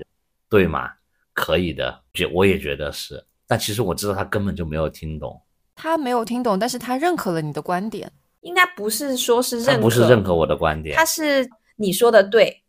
[0.51, 0.93] 对吗？
[1.33, 5.41] 可以的，觉我也觉得是，但其实我知道他根本就没有听懂。
[5.77, 8.11] 他没有听懂，但是他认可了你的观点。
[8.41, 10.97] 应该不是说是认可，不是认可我的观点。
[10.97, 12.63] 他是你说的对，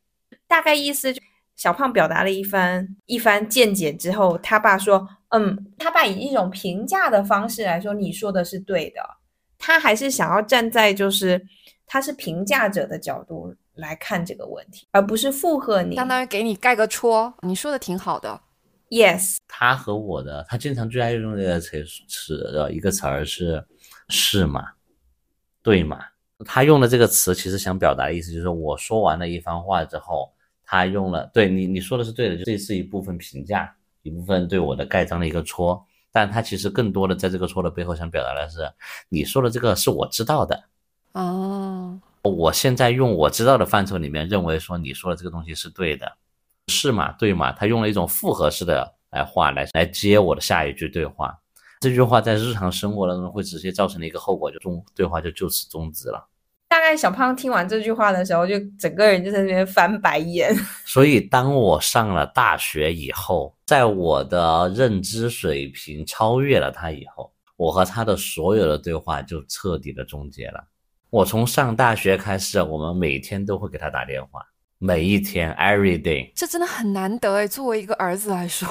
[0.47, 1.21] 大概意思就
[1.55, 9.01] 小胖表达了一番一番见解之后，他爸说：“嗯，他爸以一种评价的方式来说，你说的是对的。
[9.59, 11.43] 他还是想要站在就是
[11.85, 17.33] 他是评价者的角度来看这个问题，而不是附和你，相当于给你盖个戳。
[17.41, 18.41] 你说的挺好的。”
[18.89, 23.65] Yes，他和我的，他经常最爱用这个词词的一个词儿是
[24.07, 24.63] 是吗？
[25.61, 25.99] 对吗？
[26.45, 30.31] 他用的这个词其实想表达的意思就是，我说完了一番话之后，
[30.63, 38.71] 他用了对你你说的是对的，这是一部分评价，一部分对我的盖章的一个戳，但他其实更多的在这个戳的背后想表达的是，
[39.09, 40.63] 你说的这个是我知道的
[41.11, 46.09] 哦，我现在用我知道的范畴里面认为说你说的这个东西是对的。
[46.67, 47.11] 是嘛？
[47.13, 47.51] 对嘛？
[47.51, 51.37] 他用了一种复合式的来话来来接我的下一句对话，
[51.79, 56.27] 这句话在日常生活当中会直接造成的一个后果，就终对话就就此终止了。
[56.69, 60.53] 大概小胖听完这句话的时候，就整个人就在那边翻白眼。
[60.85, 70.61] 所以当我上了大学以后，在我的认知水平超越了他以后，我和他的所有的对话就彻底的终结了。
[71.09, 74.41] 我从上大学开始，我们每天都会给他打电话，
[74.79, 76.31] 每一天，every day。
[76.35, 78.69] 这真的很难得哎，作为一个儿子来说。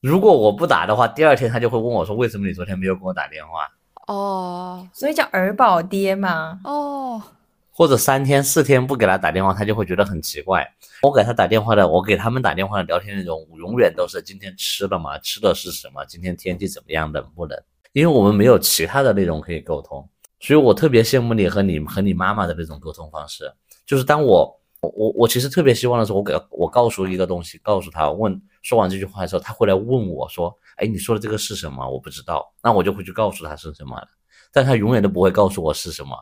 [0.00, 3.68] 如果我不打的话，第二天他就会问我说：“为什么你昨天没有给我打电话？”
[4.08, 6.58] 哦，所以叫儿宝爹嘛。
[6.64, 7.22] 哦，
[7.70, 10.66] 或者三天四天不给他打电话，他就会觉得很奇怪。
[11.02, 15.18] 我给他打电话的，我给他们打电话的聊天内容，永远都是今天吃了吗？
[15.18, 16.02] 吃的是什么？
[16.06, 17.12] 今天天气怎么样？
[17.12, 17.62] 冷不冷？
[17.92, 20.08] 因为我们没有其他的内容可以沟通，
[20.40, 23.52] 所以我特别羡慕你和你和你妈妈的那种沟通方式。
[23.86, 24.60] 就是当我
[24.94, 31.88] 我我其实特别希望的是，我给我告诉一个东西，告诉他问说完这句话的时候，他会来问我说：“哎，你说的这个是什么？
[31.88, 34.00] 我不知道。”那我就会去告诉他是什么。
[34.52, 36.16] 但他永远都不会告诉我是什么。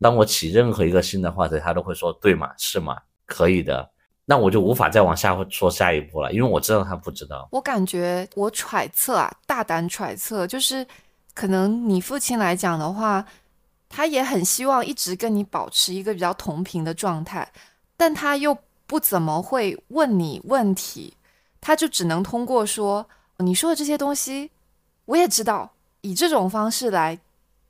[0.00, 2.50] 当我起任何一个新的话题，他都会说：“对吗？
[2.56, 2.96] 是吗？
[3.26, 3.90] 可以的。”
[4.30, 7.48] 那我就无法再往下说下一步了，因为我知道他不知道。
[7.50, 10.86] 我感觉我揣测啊，大胆揣测，就是
[11.34, 13.24] 可能你父亲来讲的话，
[13.88, 17.50] 他也很希望一直跟你保持一个比较同频的状态，
[17.98, 18.56] 但他又
[18.86, 21.12] 不怎么会问你问题，
[21.60, 23.06] 他就只能通过说
[23.38, 24.50] 你说的这些东西，
[25.04, 27.18] 我也知道，以这种方式来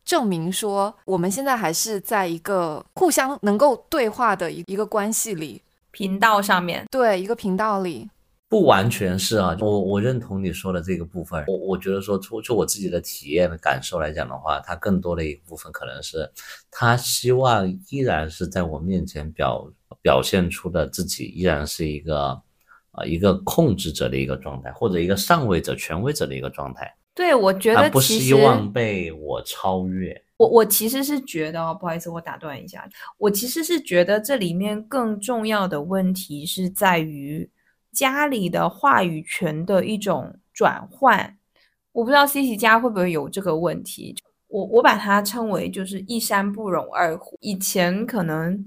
[0.05, 5.63] 证明说我们现在还是在一个互相能够对话的一一个关系里。
[5.91, 8.09] 频道上面，对一个频道里，
[8.49, 11.45] 不完全是啊，我我认同你说的这个部分。
[11.47, 16.31] 我我觉得说，就就我自己的体验的感受来讲的话，他更多的一部分可能是，
[16.71, 22.41] 他希望依然是在我面前表表现出的自己，依然是一个
[22.93, 26.91] 啊一个控制者的一个状态，或者一个上位者、权威者的一个状态。
[27.15, 30.19] 对，我觉得不希望被我超越。
[30.39, 32.89] 我我其实是觉得，不好意思，我打断一下。
[33.19, 37.51] 我其实是觉得这里面更重要的问题是在于
[37.99, 41.37] 家里的话语权的一种转换。
[41.91, 44.15] 我不知道 C C 家会不会有这个问题。
[44.47, 47.37] 我我把它称为就是一山不容二虎。
[47.41, 48.65] 以前可能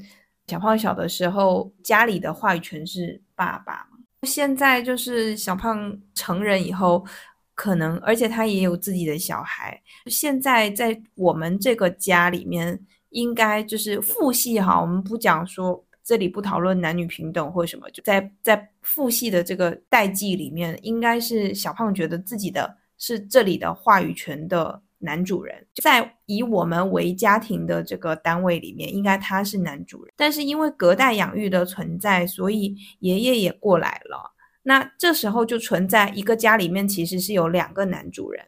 [0.47, 3.87] 小胖小的时候，家里的话语权是爸爸。
[4.23, 7.05] 现在就是小胖成人以后。
[7.53, 9.79] 可能，而且他也有自己的小孩。
[10.07, 14.81] 现在在我们这个家里面，应该就是父系哈。
[14.81, 25.65] 我们不讲说这里不讨论男女平等或什么，就在在父系的这个代际里面，应该是小胖觉得自己的是这里的话语权的男主人。
[25.75, 30.13] 在以我们为家庭的这个单位里面，应该他是男主人。
[30.15, 34.31] 但是因为隔代养育的存在，所以爷爷也过来了。
[34.63, 38.45] 那这时候就存在一个家里面其实是有两个男主人，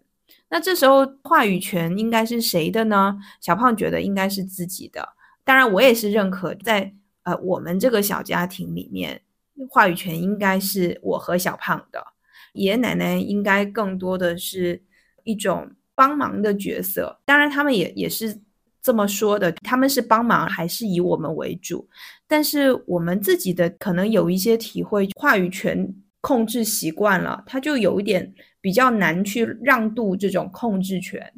[0.49, 3.17] 那这时候话语权应该是谁的呢？
[3.41, 5.09] 小胖觉得应该是自己的，
[5.43, 9.21] 当然我也是认可，在呃我们这个小家庭里面，
[9.69, 12.05] 话语权应该是我和小胖的，
[12.53, 14.81] 爷爷奶奶应该更多的是
[15.23, 18.39] 一种帮忙的角色，当然他们也也是
[18.81, 21.87] 这么说的，他们是帮忙还是以我们为主，
[22.27, 25.93] 但是我们自己的可能有一些体会，话语权。
[26.25, 31.33] 控制习惯了，他就有一点比较难去让渡这种控制权，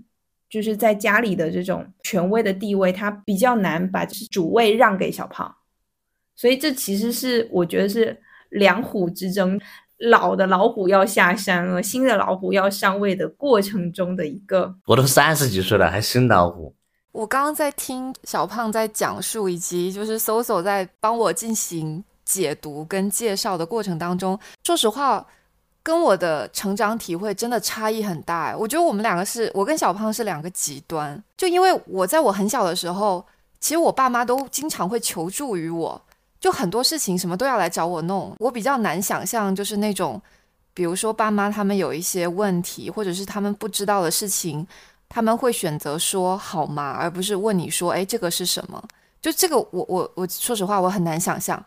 [0.47, 5.55] 就是在家里的这种权威的地位，他比较难把主位让给小胖，
[6.35, 8.17] 所以这其实是我觉得是
[8.49, 9.59] 两虎之争，
[9.97, 14.75] 老的老虎要下山了，新的老虎要上位的过程中的一个。
[14.85, 16.75] 我都三十几岁了，还新老虎。
[17.11, 22.03] 我刚刚在听小胖在讲述，以及就是搜搜在帮我进行。
[22.25, 25.23] 解读跟介绍的过程当中，说实话，
[25.83, 28.57] 跟我的成长体会真的差异很大。
[28.57, 31.23] 我觉得我们两个是我跟小胖是两个极端。
[31.37, 33.23] 就因为我在我很小的时候，
[33.59, 36.01] 其实我爸妈都经常会求助于我，
[36.45, 38.31] 就很多事情什么都要来找我弄。
[38.37, 40.21] 我比较难想象，就是那种，
[40.75, 44.67] 比如说爸妈他们有一些问题，或者是他们不知道的事情，
[45.09, 48.79] 他们会选择说好吗，而不是问你说，哎，这个是什么？
[49.19, 51.65] 就这个，我我我说实话，我很难想象。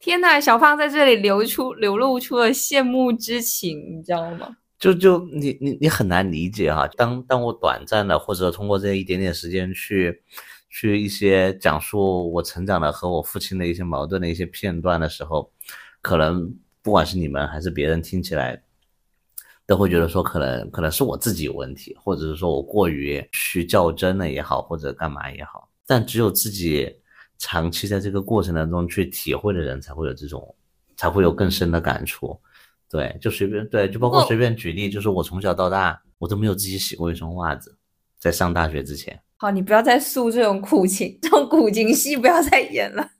[0.00, 4.48] 天呐，小胖在这里流出流露出了羡慕之情，你知道吗？
[4.80, 6.88] 就就你你你很难理解哈。
[6.96, 10.20] 当当我短暂的或者通过这一点点时间去
[10.68, 15.50] 去一些讲述我成长的和我父亲的一些矛盾的一些片段的时候，
[16.00, 18.62] 可能不管是你们还是别人听起来，
[19.66, 25.68] 都会觉得说可能可能是我自己有问题，或者是说我过于去较真了也好，或者干嘛也好。
[25.86, 26.94] 但只有自己。
[27.40, 30.56] 长期在这个过程当中去体会的人，才会有这种，
[30.96, 32.36] 才会有更深的感触。
[32.90, 37.78] 对，就随便对，就包括随便举例，就是我从小到大，我都没有自己洗过一双袜子，
[38.18, 39.22] 在上大学之前。
[39.40, 43.10] 好，你不要再诉这种苦情， 这种苦情戏不要再演了。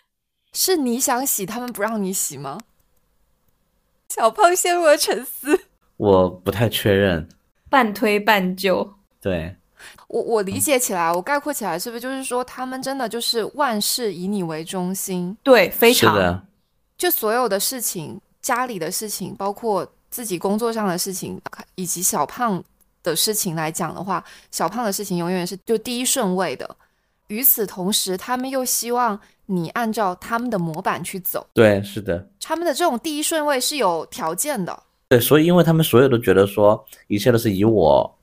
[0.52, 2.58] 是你想洗，他们不让你洗吗？
[4.08, 5.60] 小胖陷入了沉思。
[5.98, 7.28] 我不太确认。
[7.68, 8.94] 半推半就。
[9.20, 9.54] 对，
[10.08, 15.36] 我我理解起来，我概括起来，是不是就是说，他们真的就是万事以你为中心？
[15.42, 16.46] 对，非常是的，
[16.96, 21.38] 就所有的事情，家里的事情，包括自己工作上的事情，
[21.74, 22.64] 以及小胖
[23.02, 26.76] 的事情来讲的话，小胖的事情永远是就第一顺位的。
[27.28, 34.82] 与此同时，他们又希望你按照他们的模板去走，对，是的，他们的这种第一顺位是有条件的。
[35.08, 38.14] 对，所以因为他们所有都觉得说，一切都是以我，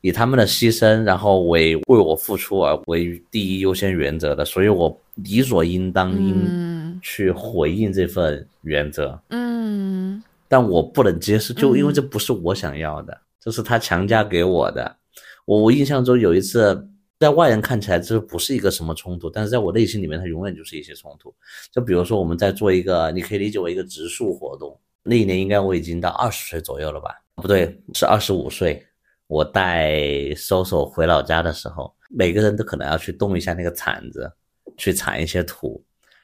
[0.00, 9.18] 以他们的牺牲，然后为为我付出而为第一优先原则的，所以我理所应当应嗯去回应这份原则。
[9.30, 14.96] 嗯但我不能接受，就因为嗯这不是我想要的，这是他强加给我的。
[15.44, 16.84] 我我印象中有一次，
[17.20, 21.32] 在外人看起来这不是一个什么冲突，但是在我内心里面，它永远就是一些冲突。
[21.70, 27.14] 就比如说我们在做一个，你可以理解为一个植树活动，那一年应该我已经到二十岁左右了吧？
[27.36, 28.84] 不对，是二十五岁。
[29.28, 34.28] 我带搜索回老家的时候，每个人都可能要去动一下那个铲子，
[34.76, 35.80] 去铲一些土。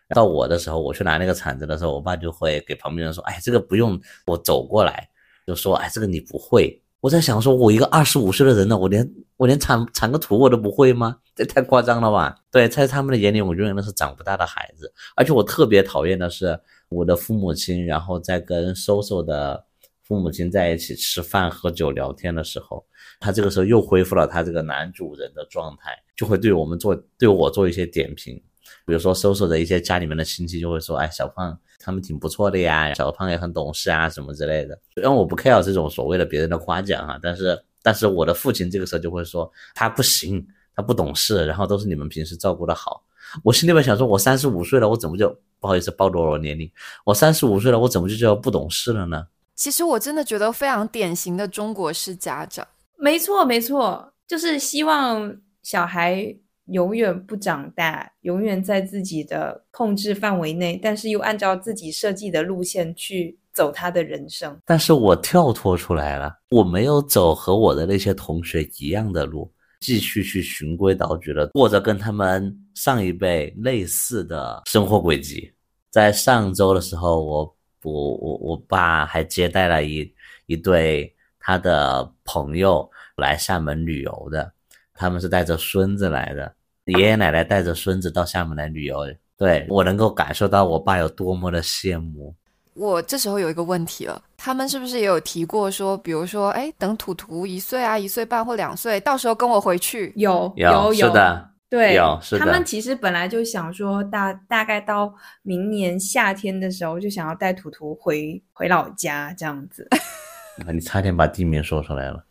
[0.09, 5.09] 到我的时候，我去拿那个铲子的时候，我爸就会给旁边人说：“哎，这个不用我走过来，
[5.47, 11.17] 就说哎，这个你不会。”我在想说，我一个二十五岁的人呢，我连我连铲铲个土我都不会吗？
[11.35, 12.33] 这太夸张了吧？
[12.49, 14.93] 对，在他们的眼里，我永远都是长不大的孩子。
[15.17, 16.57] 而且我特别讨厌的是，
[16.88, 19.65] 我的父母亲，然后在跟搜搜的
[20.05, 22.87] 父母亲在一起吃饭、喝酒、聊天的时候，
[23.19, 28.41] 他这个时候又恢复了他这个男主人的状态，就会对我们做对我做一些点评。
[28.87, 43.03] 比如说，搜索的一些家里面的亲戚就会说：“哎，小胖他们挺不错的呀，小胖也很懂事啊，什么之类的。”虽然我不 care 这种所谓的别人的夸奖哈，但是但是我的父亲这个时候就会说他不行，他不懂事，然后都是你们平时照顾的好。
[43.42, 46.71] 我心里面想说，我三十五岁了，我怎么就不好意思暴露了我年龄？
[47.05, 49.27] 我三十五岁了，我怎么就叫不懂事了呢？
[49.55, 52.66] 其实我真的觉得非常典型的中国式家长。
[52.97, 56.35] 没错，没错，就是希望小孩
[56.66, 64.57] 永远不长大，永远在自己的控制范围内，但是又按照自己设计的路线去走他的人生。
[64.64, 75.53] 但是我跳脱出来了，我没有走和我的那些同学一样的路，继续去循规蹈矩的过着跟他们上一辈类似的生活轨迹。
[75.90, 80.11] 在上周的时候，我我我我爸还接待了一
[80.46, 84.51] 一对他的朋友来厦门旅游的，
[84.94, 86.55] 他们是带着孙子来的，
[86.87, 88.98] 爷爷奶奶带着孙子到厦门来旅游。
[89.37, 92.35] 对我能够感受到我爸有多么的羡慕。
[92.74, 100.12] 我这时候有一个问题了，他们是不是也有提过说，比如说，哎，等图图一岁啊、一岁半或两岁，到时候跟我回去？
[100.16, 109.88] 有有有是的，对，有是的他们其实本来就想说大大概到明年夏天的时候，就想要带图图回回老家这样子。
[110.72, 112.24] 你差点把地名说出来了。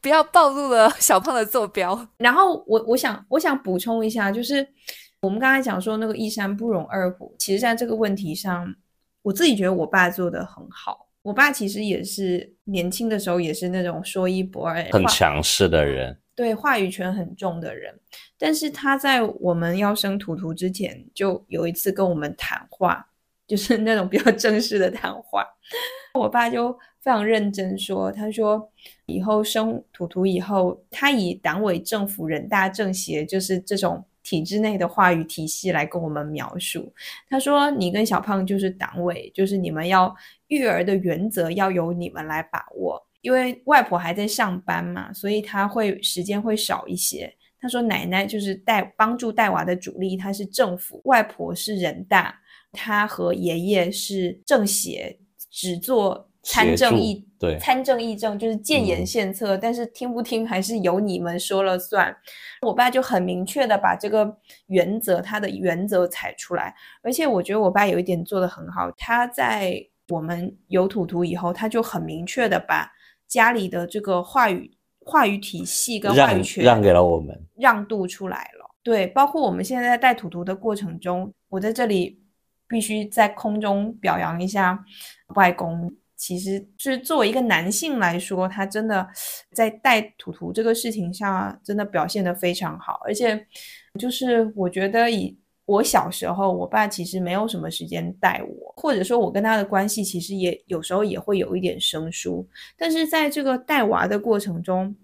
[0.00, 2.06] 不要暴露了小胖的坐标。
[2.18, 4.66] 然后我我想我想补充一下，就是
[5.20, 8.74] 我们刚才讲说那个一山不容二虎，其实在这个问题上，
[9.22, 11.08] 我自己觉得我爸做的很好。
[11.22, 17.94] 我爸其实也是年轻的时候也是那种说一不二，很强势的人，对话语权很重的人，
[18.36, 23.06] 但是他在我们要生图图之前，就有一次跟我们谈话，
[23.46, 25.46] 就是那种比较正式的谈话。
[26.14, 28.70] 我爸就非常认真说，他说
[29.06, 36.92] 以后生图图以后，他以党委政府、人大政协就是这种体制内的话语体系来跟我们描述。
[37.28, 40.14] 他说你跟小胖就是党委，就是你们要
[40.46, 43.04] 育儿的原则要由你们来把握。
[43.20, 47.32] 因为外婆还在上班嘛，所以他会时间会少一些。
[47.60, 52.40] 他说奶奶就是带帮助带娃的主力，她是政府，外婆是人大，
[52.72, 55.16] 她和爷爷是政协，
[55.48, 62.14] 只做参政议对参政议政就是建言嗯献策，但是听不听还是由你们说了算。
[62.62, 72.90] 我爸就很明确的把这个原则，他的原则踩出来，而且我觉得我爸有一点做的很好，他在我们有土图以后，他就很明确的把
[73.28, 77.40] 家里的这个话语话语体系跟话语权让给了我们。
[77.56, 78.74] 让渡出来了。
[78.82, 82.20] 对，包括我们现在在带土图的过程中，我在这里
[82.68, 84.84] 必须在空中表扬一下
[85.36, 85.94] 外公。
[86.22, 89.04] 其实是作为一个男性来说，他真的
[89.52, 93.44] 在带图图这个事情上真的表现得非常好，而且
[93.98, 102.48] 就是我觉得以我小时候，我爸其实没有什么时间带我，或者说我跟他的关系其实也有时候也会有一点生疏，
[102.78, 104.94] 但是在这个带娃的过程中，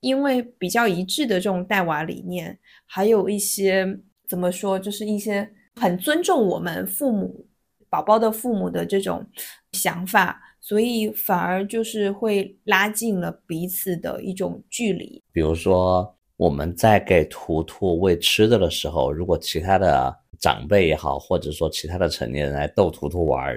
[0.00, 3.86] 因为比较一致的这种带娃理念，还有一些
[4.26, 7.46] 怎么说，就是一些很尊重我们父母
[7.88, 9.24] 宝宝的父母的这种
[9.70, 15.22] 想法，所以反而就是会拉近了彼此的一种距离。
[15.30, 23.56] 比如说，我们在给图图喂吃的的时候，如果其他的长辈也好，或者说其他的成年人来逗图图玩，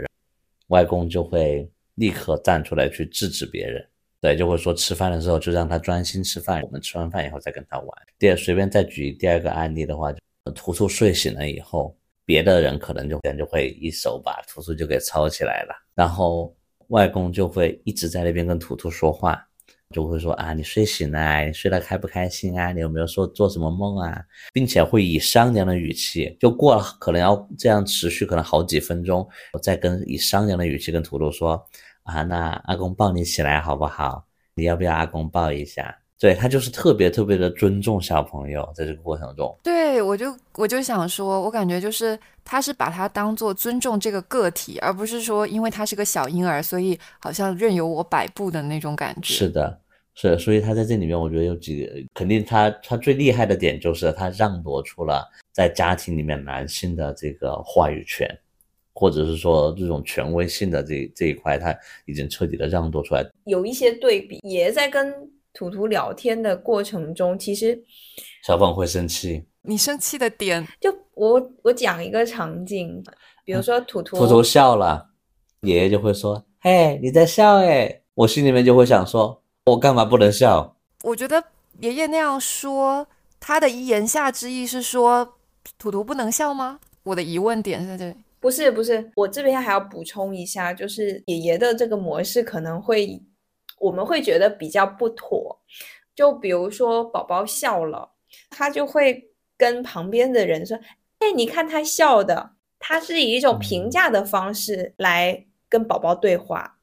[0.68, 3.84] 外公就会立刻站出来去制止别人。
[4.22, 7.88] 对，就会说吃饭的时候就让他专心吃饭，我们吃完饭以后再跟他玩。
[8.20, 10.14] 第二，随便再举第二个案例的话，
[10.53, 16.55] 图图睡醒了以后，别的人可能就人就会一手把图图就给抄起来了，然后
[16.90, 19.44] 外公就会一直在那边跟图图说话，
[19.92, 22.72] 就会说啊，你睡醒了，你睡得开不开心啊？
[22.72, 24.24] 你有没有说做什么梦啊？
[24.54, 31.66] 并且会以商量的语气，就过了可能要这样持续可能好几分钟，我再跟以商量的语气跟图图说。
[32.04, 34.26] 啊，那阿公抱你起来好不好？
[34.56, 35.96] 你要不要阿公抱一下？
[36.20, 39.58] 对他就是特别特别的尊重小朋友，在这个过程中。
[39.64, 49.34] 对我就我就想说，我感觉就是他是把他当做尊重这个个体，而不是说因为他是个小婴儿，所以好像任由我摆布的那种感觉。
[49.34, 49.80] 是的，
[50.14, 58.28] 是，所以他在这里面，我觉得有几个，肯定他他最厉害的点就是他让夺出了在家庭里面男性的这个话语权。
[58.96, 61.74] 或者是说这种权威性的这这一块，他
[62.06, 63.26] 已经彻底的让渡出来。
[63.46, 65.14] 有一些对比，也在跟
[65.60, 67.78] 图图聊天的过程中，其实
[68.47, 69.45] 小宝会生气。
[69.64, 73.03] 你生气的点，就我我讲一个场景，
[73.43, 75.10] 比如说图图图图笑了，
[75.64, 81.43] 爷爷就会说：“嘿，你在笑哎。”我心里面就会想说：“我干嘛不能笑？”我觉得
[81.82, 83.05] 爷爷那样说，
[83.38, 85.36] 他的言下之意是说
[85.78, 86.80] 图图不能笑吗？
[87.03, 88.16] 我的疑问点在这里。
[88.39, 93.22] 不是不是，我这边还要补充一下，就是爷爷的这个模式可能会，
[93.80, 95.60] 我们会觉得比较不妥。
[96.16, 98.12] 就比如说宝宝笑了，
[98.50, 100.78] 他就会跟旁边的人说
[101.20, 102.52] ：“哎，你看他笑的。”
[102.82, 106.78] 他是以一种评价的方式来跟宝宝对话。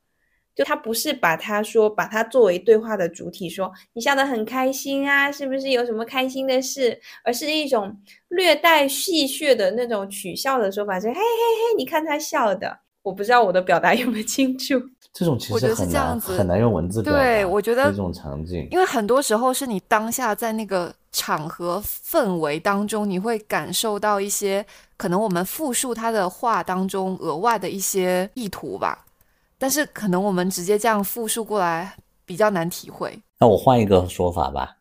[0.55, 6.99] 就他不是把他说把他作为对话的主体，说你笑得很开心啊，是不是有什么开心的事？
[7.23, 12.81] 而是一种略带戏谑的那种取笑的说法，说嘿嘿嘿，你看他笑的。
[13.03, 14.75] 我不知道我的表达有没有清楚。
[15.19, 17.19] 这种其实很难很难用文字表达。
[17.19, 24.65] 对，我觉得这种场景，因为很多时候是你当下在那个场合氛围当中，你会感受到一些
[24.99, 29.07] 可能我们复述他的话当中额外的一些意图吧。
[29.57, 31.97] 但是可能我们直接这样复述过来
[32.27, 33.19] 比较难体会。
[33.39, 34.77] 那我换一个说法吧，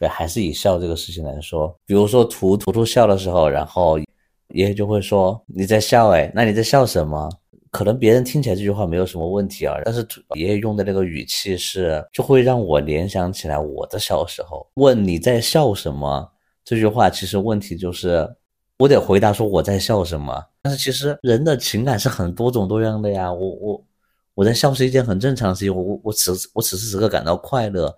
[0.00, 1.72] 对，还是以笑这个事情来说。
[1.86, 4.00] 比如说图图图笑的时候，然后
[4.48, 7.30] 爷爷就会说你在笑哎，那你在笑什么？
[7.76, 10.00] 可能别人听起来这句话没有什么问题啊，但是
[10.34, 14.66] 爷爷用的那个语气是，就会让我联想起来我的小时候。
[14.76, 16.26] 问你在笑什么
[16.64, 18.26] 这句话，其实问题就是
[18.78, 20.42] 我得回答说我在笑什么。
[20.62, 23.84] 但是其实人的情感是很多种多样的呀，我我。
[24.34, 27.94] 我在笑是一件很正常的事情，我我我此我此时此刻感到快乐，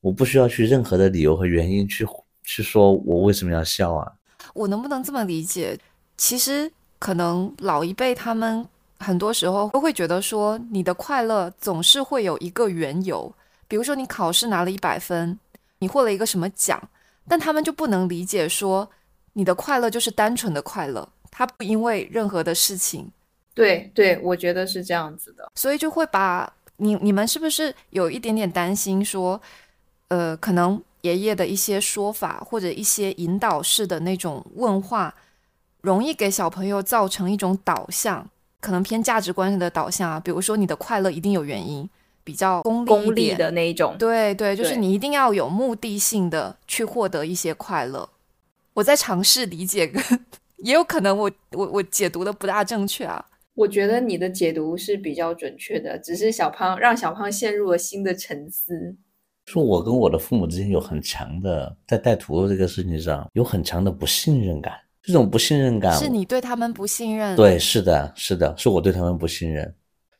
[0.00, 2.06] 我不需要去任何的理由和原因去
[2.42, 4.12] 去说我为什么要笑啊？
[4.54, 5.78] 我能不能这么理解？
[6.16, 8.66] 其实可能老一辈他们
[8.98, 13.32] 很多时候都会觉得说，你的快乐总是会有一个缘由，
[13.68, 15.38] 比如说你考试拿了一百分，
[15.78, 16.88] 你获了一个什么奖，
[17.28, 18.90] 但他们就不能理解说，
[19.34, 23.10] 你的快乐就是单纯的快乐，它不因为任何的事情。
[23.54, 29.40] 对对，我觉得是这样子的，所以就会把你你们是不是有一点点担心说，
[30.08, 35.14] 呃，可能爷爷的一些说法或者一些引导式的那种问话，
[35.82, 38.28] 容易给小朋友造成一种导向，
[38.64, 41.86] 可能偏价值观的导向啊，比如说你的快乐一定有原因，
[42.24, 48.08] 比较功功利的那一种，对对，就是你一定要有目的性的去获得一些快乐。
[48.72, 50.02] 我在尝试理解，跟
[50.64, 53.22] 也有可能我我我解读的不大正确啊。
[53.54, 58.96] 我觉得你的解读是比较准确的，只是小胖让小胖陷入了新的沉思。
[59.44, 64.72] 说我跟我的父母之间有很强的，在带图图这个事情上有很强的不信任感。
[65.04, 67.36] 这种不信任感是你对他们不信任？
[67.36, 69.72] 对，是的，是的，是我对他们不信任。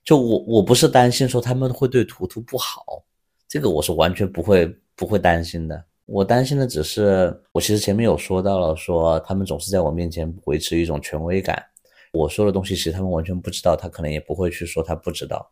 [0.05, 3.03] 就我，我不是担心说他们会对图图不好，
[3.49, 5.83] 这个我是完全不会不会担心的。
[6.05, 11.65] 我担心的只是，我其实前面有说到了，说他们总是在我面前维持一种权威感。
[12.13, 15.51] 我说的东西其实他们完全不知道，他可能也不会去说他不知道。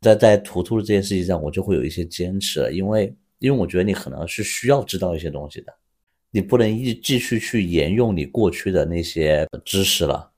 [0.00, 5.74] 在在图图的这件事情上，我就会有一些坚持，因为因为我觉得你可能是需要知道一些东西的，
[6.32, 10.32] 你不能一继续去沿用你过去的那些知识了。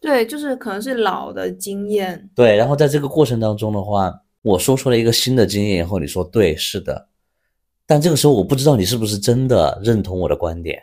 [0.00, 2.30] 对，就是可能是老的经验。
[2.34, 7.08] 对，然后在这个过程当中的话，我说出了一个新的经验以后，你说对，是的，
[7.86, 10.82] 但这个时候我不知道你是不是真的认同我的观点。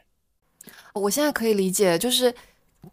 [0.93, 2.31] 我现在可以理解，就是。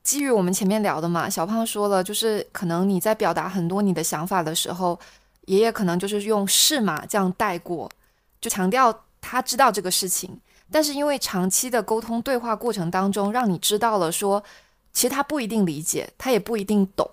[0.03, 4.99] 基于我们前面聊的嘛，小胖说了，就是可能你在表达很多你的想法的时候，
[5.47, 7.89] 爷爷可能就是用是嘛这样带过，
[8.41, 10.29] 就强调他知道这个事情，
[10.71, 14.43] 但是因为长期的沟通对话过程当中，让你知道了说，
[14.93, 17.11] 其实他不一定理解，他也不一定懂，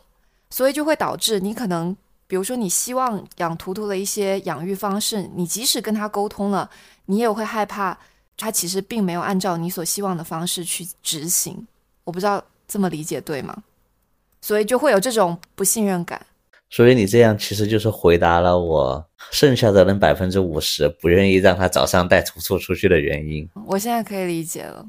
[0.50, 1.96] 所以就会导致你可能，
[2.28, 6.70] 比如说你希望养图图的一些养育方式，你即使跟他沟通了，
[7.06, 7.98] 你也会害怕
[8.38, 11.68] 他其实并没有按照你所希望的方式去执行，
[12.04, 12.44] 我不知道。
[12.66, 13.62] 这么理解对吗？
[14.42, 16.26] 所以就会有这种不信任感。
[16.76, 23.48] 所以你这样其实就是回答了我剩下的那百分之五十不愿意让他早上带图图出去的原因。
[23.68, 24.84] 我现在可以理解了，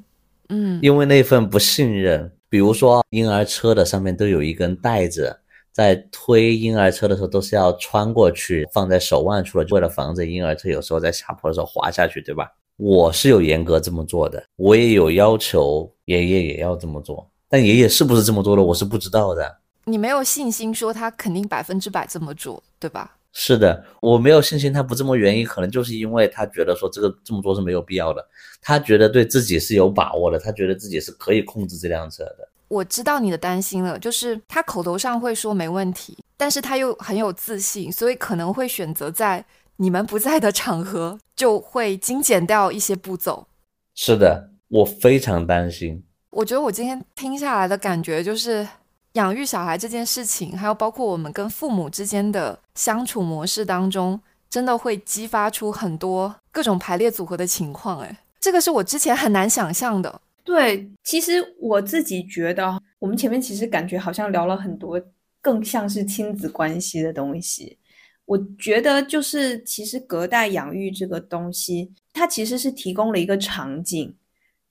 [0.48, 5.38] 嗯，因为那份不信任，比如说婴儿车的上面都有一根带子，
[5.72, 12.50] 在推婴儿车的时候都是要穿过去放在手腕处的，为了防止婴儿车有时候在下坡的时候滑下去，对吧？
[12.78, 17.28] 我是有严格这么做的，我也有要求爷爷也要这么做。
[17.46, 19.58] 但爷爷是不是这么做的，我是不知道的。
[19.84, 23.16] 你没有信心说他肯定百分之百这么做，对吧？
[23.32, 28.24] 是的，我没有信心他不这么原因，可能就是因为他觉得说这个这么做是没有必要的，
[28.62, 32.48] 他觉得对自己是有把握的，他觉得自己是可以控制这辆车的。
[32.68, 39.44] 我知道你的担心了，就是他口头上会说没问题，但是他又很有自信，所以可能会选择在
[39.76, 43.46] 你们不在的场合就会精简掉一些步骤。
[43.94, 46.04] 是的，我非常担心。
[46.30, 48.66] 我觉得我今天听下来的感觉就是，
[49.14, 58.00] 养育小孩这件事情，还有包括我们跟父母之间的相处模式当中，真的会激发出很多各种排列组合的情况。
[58.00, 60.20] 哎，这个是我之前很难想象的。
[60.42, 65.00] 对，其实我自己觉得，我们前面其实感觉好像聊了很多，
[65.40, 67.78] 更像是亲子关系的东西。
[68.26, 74.12] 我觉得就是，其实隔代养育这个东西，它其实是提供了一个场景。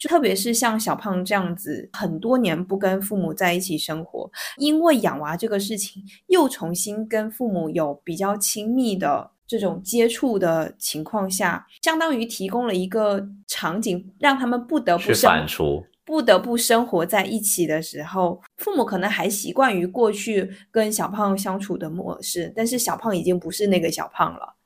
[0.04, 24.58] 就特别是像小胖这样子，很多年不跟父母在一起生活，因为养娃这个事情，又重新跟父母有比较亲密的这种接触的情况下，相当于提供了一个场景，让他们不得不反刍，不得不生活在一起的时候，父母可能还习惯于过去跟小胖相处的模式，但是小胖已经不是那个小胖了。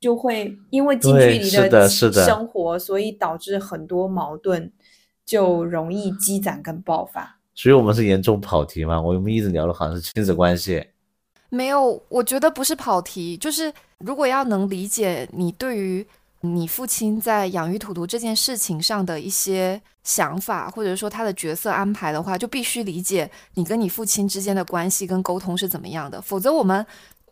[0.00, 4.72] 就会因为近距离的生活，所以导致很多矛盾
[5.30, 7.38] 就容易积攒跟爆发。
[7.54, 9.00] 所以我们是严重跑题吗？
[9.00, 10.84] 我们一直聊的好像是亲子关系。
[11.50, 16.04] 没有，我觉得不是跑题，就是如果要能理解你对于
[16.40, 26.84] 你父亲在养育图图这件事情上的一些想法，或者说他的角色安排的话，就必须理解你跟你父亲之间的关系跟沟通是怎么样的，否则我们。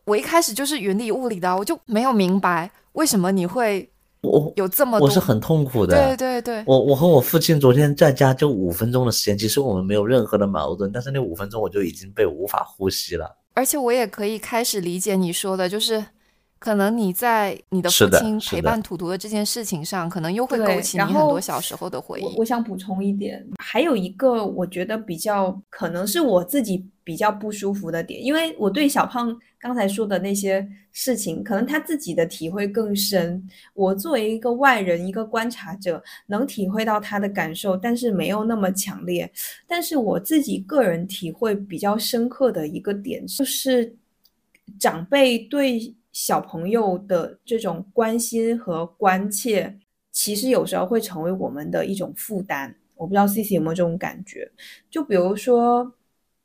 [0.05, 3.87] 我一开始就是云里雾里的，我就没有明白为什么你会
[4.23, 5.95] 我有这么多，我是很痛苦的。
[5.95, 13.37] 对对对，我我和我父亲昨天在家就五分钟的时间，其实我们没有任何的矛盾，但是那五分钟我就已经被无法呼吸了。
[13.55, 16.05] 而且我也可以开始理解你说的，就是。
[16.59, 22.25] 可能你在你的父亲陪伴图图的这件事情上，可能又会勾起你很多小时候的回忆。
[22.25, 33.41] 我我想补充一点，还有一个我觉得比较可能是我自己比较不舒服的点，因为我对小胖刚才说的那些事情，可能他自己的体会更深。
[33.75, 39.31] 我作为一个外人，一个观察者，能体会到他的感受，但是没有那么强烈。
[39.67, 43.95] 但是我自己个人体会比较深刻的一个点，就是
[44.79, 45.95] 长辈对。
[46.21, 49.79] 小朋友的这种关心和关切，
[50.11, 52.75] 其实有时候会成为我们的一种负担。
[52.97, 54.51] 我不知道 C C 有没有这种感觉？
[54.91, 55.95] 就比如说，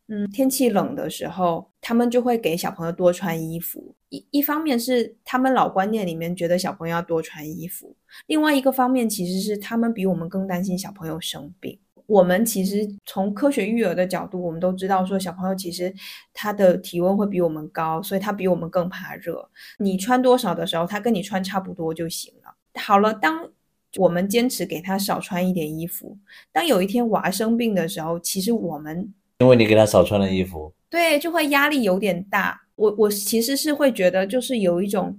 [0.10, 3.96] 嗯，天气冷的时候，他们就会给小朋友多穿衣服。
[4.10, 7.96] 一一方面是他们老观念里面觉得小朋友要多穿衣服，
[8.28, 11.80] 另外一个方面其实是他们比我们更担心小朋友生病。
[12.06, 15.94] 我们其实从科学育儿的角度，我们都知道说小朋友其实
[16.34, 19.50] 他的体温会比我们高，所以他比我们更怕热。
[19.80, 22.54] 你穿多少的时候，他跟你穿差不多就行了。
[22.82, 23.50] 好了，当
[23.98, 26.18] 我们坚持给他少穿一点衣服，
[26.52, 32.60] 当有一天娃生病的时候，其实我们因为你给他少穿了衣服，对，就会压力有点大。
[32.76, 35.18] 我我其实是会觉得，就是有一种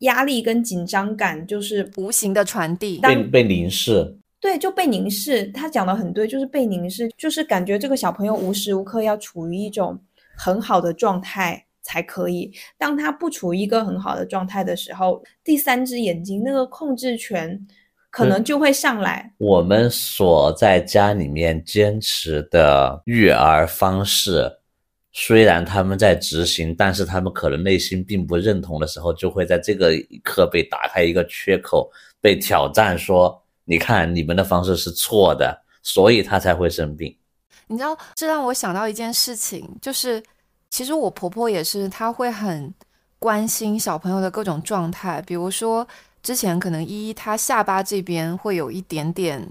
[0.00, 4.18] 压力跟紧张感，就是无形的传递，被被凝视。
[4.46, 5.44] 对，就被凝视。
[5.48, 10.00] 他讲的很对，就是被凝视，就是感觉这个小朋友无时无刻要处于一种
[10.36, 12.52] 很好的状态才可以。
[12.78, 17.60] 当他不处于一个很好的状态的时候，第三只眼睛那个控制权
[18.08, 19.32] 可能就会上来。
[19.38, 24.48] 我们所在家里面坚持的育儿方式，
[25.12, 31.90] 虽然他们在执行，但是他们可能内心并不认同的时候，就会在这个一刻被打开一个缺口，
[32.20, 33.42] 被挑战说。
[33.66, 37.14] 你看，你们的方式是错的，所以他才会生病。
[37.66, 40.22] 你知道，这让我想到一件事情，就是
[40.70, 42.72] 其实我婆婆也是，她会很
[43.18, 45.86] 关心小朋友的各种状态，比如说
[46.22, 49.44] 之前可能依依她下巴这边会有一点点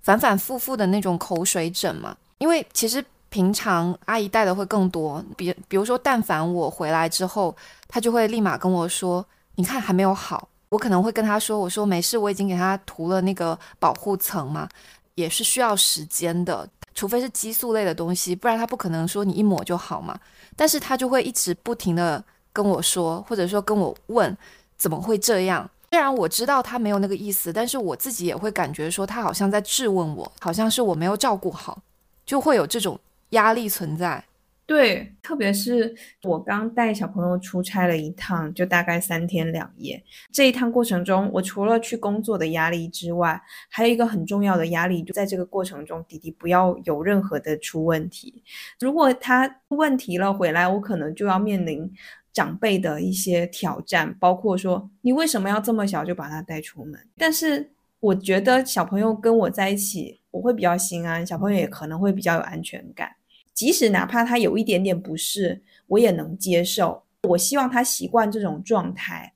[0.00, 7.54] 反反复复的那种口水疹嘛，因为其实平常阿姨带的会更多，比比如说但凡我回来之后，
[7.86, 9.24] 她就会立马跟我说，
[9.56, 14.66] 你看还没有好，我可能会跟他说，我说没事，我已经给他涂了那个保护层嘛。
[15.14, 20.18] 也是需要时间的，除非是激素类的东西，不然他不可能说你一抹就好嘛。
[20.56, 24.34] 但是他就会一直不停的跟我说，或者说跟我问
[24.78, 25.68] 怎么会这样。
[25.90, 31.78] 虽然我知道他没有那个意思，但是我自己也会感觉说他好像在质问我，好像是我没有照顾好，
[32.24, 32.98] 就会有这种
[33.30, 34.24] 压力存在。
[34.64, 40.02] 对，特别是我刚带小朋友出差了一趟，就大概三天两夜。
[40.32, 43.38] 这一趟过程中，我除了去工作的压力之外，
[43.68, 48.42] 还有一个很重要的压力，就在这个过程中，弟弟不要有任何的出问题。
[48.80, 51.92] 如果他问题了回来，我可能就要面临
[52.32, 56.98] 长辈的一些挑战，包括说你为什么要这么小就把他带出门？
[57.18, 63.10] 但是我觉得小朋友跟我在一起，我会比较心安，小朋友也可能会比较有安全感。
[63.54, 67.02] 即使哪怕他有一点点不适，我也能接受。
[67.28, 69.32] 我希望他习惯这种状态，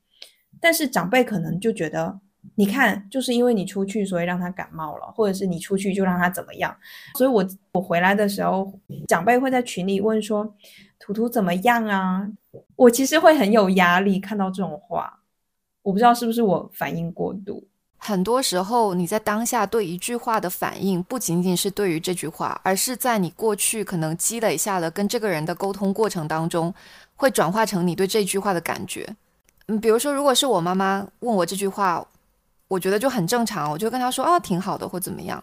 [0.60, 2.18] 但是长辈可能就觉得，
[2.56, 6.76] 你看，就是因为你出去，所以让他感冒了，或者是你出去就让他怎么样。
[7.16, 8.72] 所以，我我回来的时候，
[9.06, 10.52] 长辈会在群里问说
[10.98, 12.28] ：“图图怎么样啊？”
[12.74, 15.20] 我其实会很有压力，看到这种话，
[15.82, 17.68] 我不知道是不是我反应过度。
[17.98, 26.72] 很多时候，你在当下对一句话的反应，不仅仅是对于这句话，而是在你过去可能积累下的跟这个人的沟通过程当中，
[27.16, 29.16] 会转化成你对这句话的感觉。
[29.66, 32.06] 嗯，比如说，如果是我妈妈问我这句话，
[32.68, 35.42] 我觉得就很正常，我就跟她说啊，挺好的，或怎么样。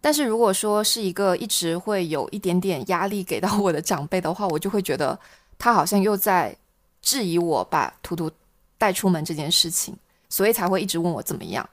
[0.00, 5.18] 但是如果说是一个一直会有一点点压力给到我的长辈的话，我就会觉得
[5.58, 6.56] 他好像又在
[7.02, 8.30] 质疑我把图图
[8.78, 9.96] 带出门这件事情，
[10.28, 11.68] 所以才会一直问我怎么样。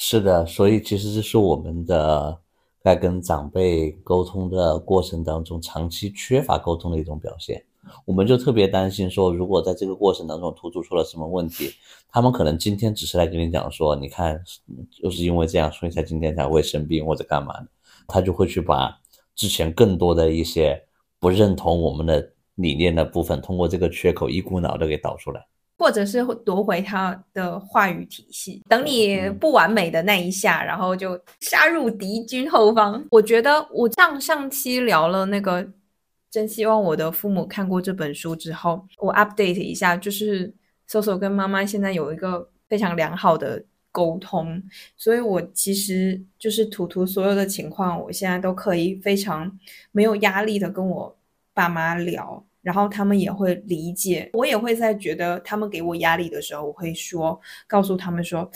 [0.00, 2.40] 是的，所以其实这是我们的
[2.80, 7.62] 在跟长辈沟通的过程当中，长期缺乏沟通的一种表现。
[8.04, 11.72] 我们就特别担心说，如果在这个过程当中突出出了什么问题，
[12.08, 14.40] 他们可能今天只是来跟你讲说，你看，
[15.02, 17.66] 就是因为这样，所以才今天才会生病或者干嘛的，
[18.06, 18.96] 他就会去把
[19.34, 20.80] 之前更多的一些
[21.18, 25.44] 不认同我们的理念的部分，通过这个缺口一股脑的给导出来。
[25.78, 33.02] 或者是夺回他的话语体系，等你不完美的那一下，然后就杀入敌军后方。
[33.12, 35.64] 我觉得我上上期聊了那个，
[36.30, 40.52] 真希望我的父母看过这本书之后，我 update 一下，就是
[40.88, 44.60] 搜搜跟妈妈现在有一个非常良好的沟通，
[44.96, 49.56] 所以我其实就是图图所有的情况，我现在都可以非常
[49.92, 51.16] 没有压力的跟我
[51.54, 52.44] 爸妈聊。
[52.68, 58.46] 然后他们也会理解，我也会在觉得他们给我压力的时候，我会说，告诉他们说，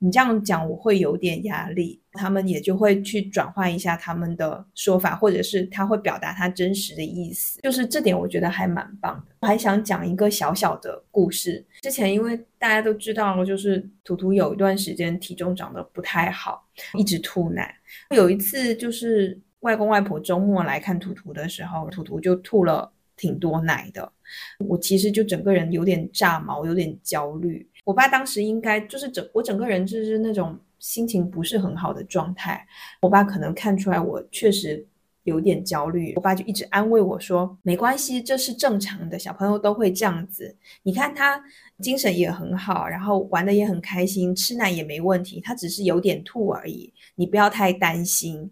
[0.00, 9.36] 你这样讲我会有点压力，他们也就会去转换一下他们的说法，或者是他会表达他真实的意思，就是这点我觉得还蛮棒的。
[9.38, 16.66] 我还想讲一个小小的故事，之前因为大家都知道，就是图图有一段时间体重长得不太好，
[16.98, 17.72] 一直吐奶，
[18.10, 22.90] 有一次就是外公外婆周末来看图图的时候，图图就吐了。
[23.22, 24.12] 挺多奶的，
[24.58, 27.64] 我其实就整个人有点炸毛，有点焦虑。
[27.84, 32.66] 我爸当时应该就是整我整个人就是那种心情不是很好的状态。
[33.00, 34.84] 我爸可能看出来我确实
[35.22, 40.56] 有点焦虑，我爸就一直安慰我说：“没关系，这是正常的，小朋友都会这样子。
[40.82, 41.40] 你看他
[41.80, 48.50] 精神也很好，然后玩的也很开心，吃奶也没问题，他只是有点吐而已，你不要太担心。”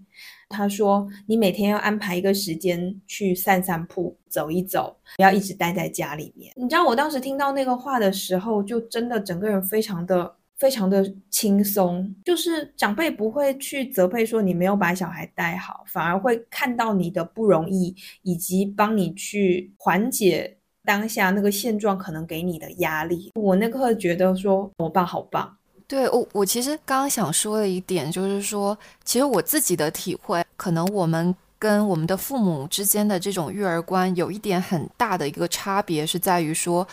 [0.51, 12.12] 他说：“你每天要安排一个时间去散散步、走一走，不要一直待在家里面。”你知道，我当时听到那个话的时候，就真的整个人非常的、非常的轻松。
[12.24, 23.30] 就是长辈不会去责备说你没有把小孩带好，反而会看到你的不容易，以及帮你去缓解当下那个现状可能给你的压力。
[23.36, 25.57] 我那刻觉得说，我爸好棒。
[25.91, 36.86] 对我，我其实刚刚想说的一点就是说，其实我自己的体会，可能我们跟我们的父母之间的这种育儿观有一点很大的一个差别，是在于说，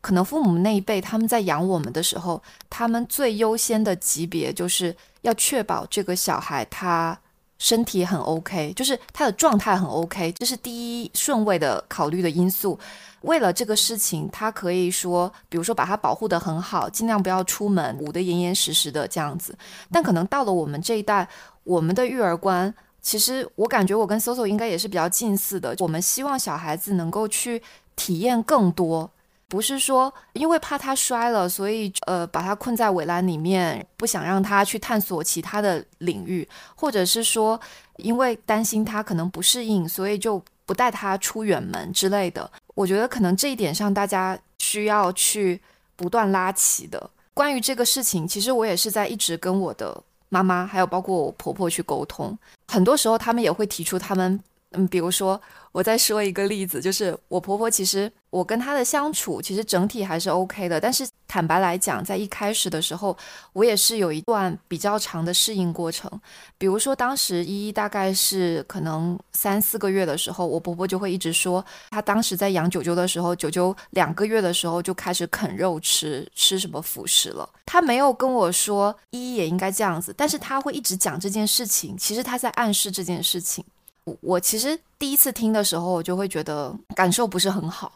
[0.00, 2.40] 可能父母那一辈他们在养我们的时候，
[2.70, 7.18] 他们最优先的级别就是要确保这个小孩他
[7.64, 12.78] 身体很 OK，就是他的状态很 OK，这是第一顺位的考虑的因素。
[13.22, 19.56] 为了这个事情，他可以说，比如说把他保护得很好，尽量不要出门，捂得严严实实的这样子。
[19.90, 21.26] 但可能到了我们这一代，
[21.62, 25.74] 我们的育儿观其实我感觉我跟 Soso 应该也是比较近似的。
[25.78, 27.62] 我们希望小孩子能够去
[27.96, 29.10] 体验更多，
[29.48, 37.60] 不是说因为怕他摔了，所以呃把他困在围栏里面，不想让他去探索其他的领域，或者是说
[37.96, 42.50] 因为担心他可能不适应，所以就不带他出远门之类的。
[42.74, 45.60] 我觉得可能这一点上大家需要去
[45.94, 47.10] 不断拉齐的。
[47.32, 50.02] 关于这个事情，其实我也是在一直跟我的。
[50.30, 52.36] 妈妈还有包括我婆婆去沟通，
[52.66, 54.40] 很多时候他们也会提出他们，
[54.72, 55.40] 嗯，比如说
[55.74, 63.16] 我再说一个例子，就是我婆婆其实我跟她的相处其实整体还是 OK 的，但是坦白来讲，在一开始的时候，
[63.52, 66.08] 我也是有一段比较长的适应过程。
[66.56, 77.50] 比如说当时依依大概是可能三四个月的时候，我婆婆就会一直说，她当时在养九九的时候，九九两个月的时候就开始啃肉吃，吃什么辅食了。
[77.66, 81.96] 她没有跟我说依依也应该这样子，但是她会一直讲这件事情。
[81.98, 83.64] 其实她在暗示这件事情。
[84.04, 87.92] 我我其实第一次听的时候，我就会觉得感受不是很好。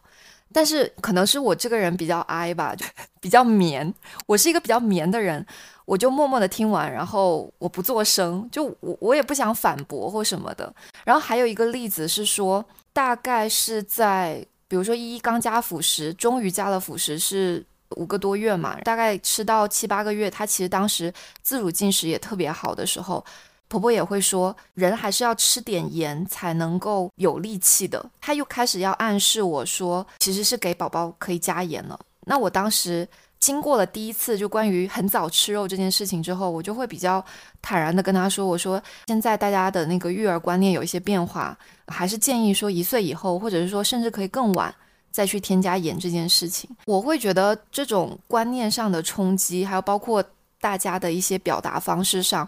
[0.53, 2.85] 但是可能是我这个人比较哀吧，就
[3.21, 3.93] 比较绵。
[4.27, 5.45] 我是一个比较绵的人，
[5.85, 10.75] 我就默默的听完，然后我不作声，就我我也不想反驳或什么的。
[11.05, 17.65] 然后还有一个例子是说，大概是在比如说一一刚加辅食，终于加了辅食是。
[17.97, 23.25] 五个多月嘛，大概吃到七八个月，他其实当时自主进食也特别好的时候，
[23.69, 28.05] 婆婆也会说，人还是要吃点盐才能够有力气的。
[28.21, 31.99] 她又开始要暗示我说，其实是给宝宝可以加盐了。
[32.27, 33.07] 那我当时
[33.39, 37.25] 经过了第一次就关于很早吃肉这件事情之后，我就会比较
[37.63, 41.57] 坦然的跟她说，我说现在大家的那个育儿观念有一些变化，
[41.87, 44.75] 还是建议说一岁以后，或者是说甚至可以更晚。
[45.11, 50.23] 再去添加盐这件事情，我会觉得这种观念上的冲击，还有包括
[50.61, 52.47] 大家的一些表达方式上，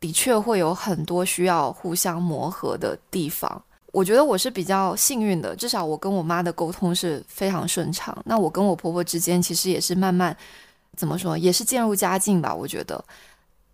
[0.00, 3.62] 的确会有很多需要互相磨合的地方。
[3.92, 8.16] 我觉得我是比较幸运的，至少我跟我妈的沟通是非常顺畅。
[8.24, 10.34] 那我跟我婆婆之间其实也是慢慢
[10.96, 12.54] 怎么说，也是渐入佳境吧。
[12.54, 13.04] 我觉得，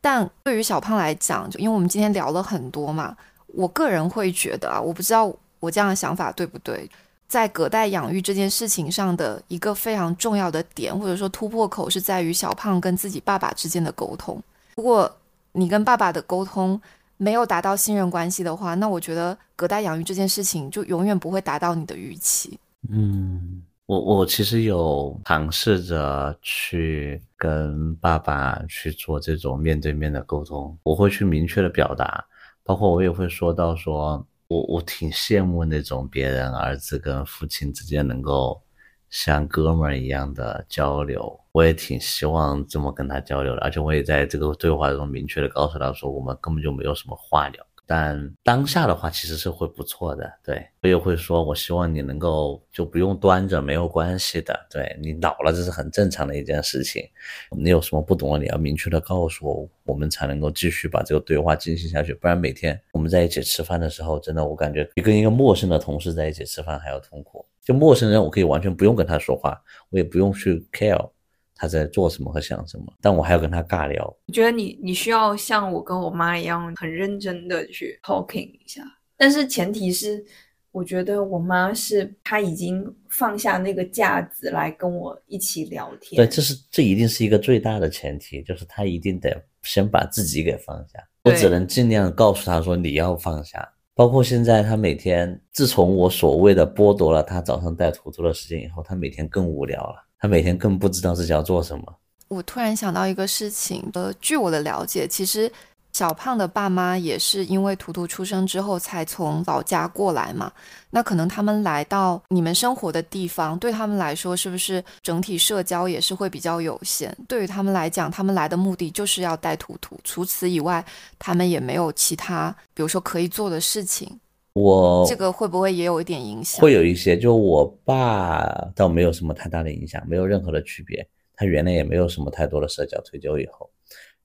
[0.01, 3.15] 但对于小胖来讲，就因为我们今天聊了很多嘛，
[3.49, 6.91] 我个人会觉得啊，我不知道我这样的想法对不对。
[7.29, 14.41] 在隔代养育这件事情上的一个非常重要的点，或者说突破口，是在于小胖跟自己爸爸之间的沟通。
[14.77, 15.13] 如果
[15.57, 16.81] 你跟爸爸的沟通
[17.17, 22.59] 没有达到信任关系的话，那我觉得隔代养育这件事情就永远不会达到你的预期。
[22.91, 32.25] 嗯，我我其实有尝试着去跟爸爸去做这种面对面的沟通，我会去明确的表达，
[32.63, 34.25] 包括我也会说到说。
[34.49, 38.63] 我我挺羡慕那种别人儿子跟父亲之间能够
[39.11, 47.65] 像哥们儿一样的交流，我也挺希望这么跟他交流的，而且我也在这个对话中明确的告诉他说，我们根本就没有什么话聊。
[47.89, 57.09] 但当下的话其实是会不错的，对我也会说，我希望你能够就不用端着，没有关系的，对你老了这是很正常的一件事情。
[57.57, 62.13] 你有什么不懂的，你要明确的告诉我，我们才能够继续把这个对话进行下去。
[62.13, 67.47] 不然每天我们在一起吃饭的时候，真的我感觉比跟一个陌生的同事在一起吃饭还要痛苦。
[67.67, 69.61] 就陌生人，我可以完全不用跟他说话，
[69.91, 71.11] 我也不用去 care。
[71.59, 74.05] 他在做什么和想什么，但我还要跟他尬聊。
[74.27, 78.83] 我觉得你你需要像我跟我妈一样，很认真的去 talking 一下。
[79.17, 80.23] 但是前提是，
[80.71, 86.17] 我觉得我妈是她已经放下那个架子来跟我一起聊天。
[86.19, 91.03] 对，这是这一定是一个最大的前提，就是她一定得先把自己给放下。
[91.25, 93.67] 我只能尽量告诉她说你要放下。
[93.97, 100.07] 包括现在，他每天自从我所谓的剥夺了他早上带图图的时间以后，他每天更无聊了。
[100.19, 101.83] 他每天更不知道自己要做什么。
[102.29, 105.51] 我突然想到一个事情，呃，据我的了解，其实
[105.97, 110.53] 小胖的爸妈也是因为图图出生之后才从老家过来嘛。
[110.91, 117.17] 那可能他们来到你们生活的地方，对他们来说，是不是整体社交也是会比较有限？
[117.27, 120.85] 对于他们来讲，他们来的目的就是要带图图，除此以外，
[121.19, 124.21] 他们也没有其他，比如说可以做的事情。
[124.53, 126.61] 我这个会不会也有一点影响？
[126.61, 131.09] 会有一些，就我爸倒没有什么太大的影响，没有任何的区别。
[131.35, 133.71] 他原来也没有什么太多的社交，退休以后，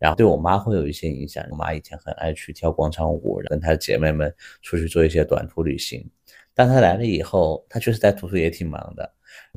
[0.01, 1.45] 然后对我妈会有一些影响。
[1.51, 4.33] 我妈以前很爱去跳广场舞，跟她的姐妹们
[4.63, 6.03] 出去做一些短途旅行。
[6.55, 9.07] 但她来了以后，她确实在图书也挺忙的，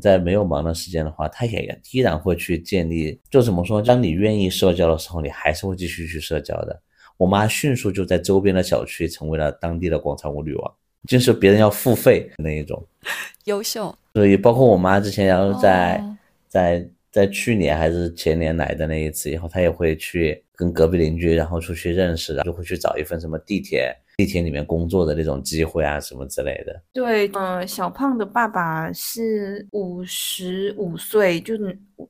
[0.03, 3.19] 在没有忙的时间的话，她也依然会去建立。
[3.31, 6.79] 就怎么说，当你愿意社交的时候，你还是会继续去社交的。
[7.17, 10.75] 我妈迅速就在周边的小区成为了当地的广场舞女王，
[11.09, 12.87] 就是别人要付费那一种，
[13.45, 13.97] 优秀。
[14.13, 16.05] 所以包括我妈之前，然后在
[16.49, 26.83] 在在去年还是前年来的那一次以后，他也会去跟隔壁邻居，然后出去认识，然后就会去找一份什么地铁地铁里面工作的那种机会啊什么之类的。
[26.93, 31.55] 对，呃，小胖的爸爸是五十五岁就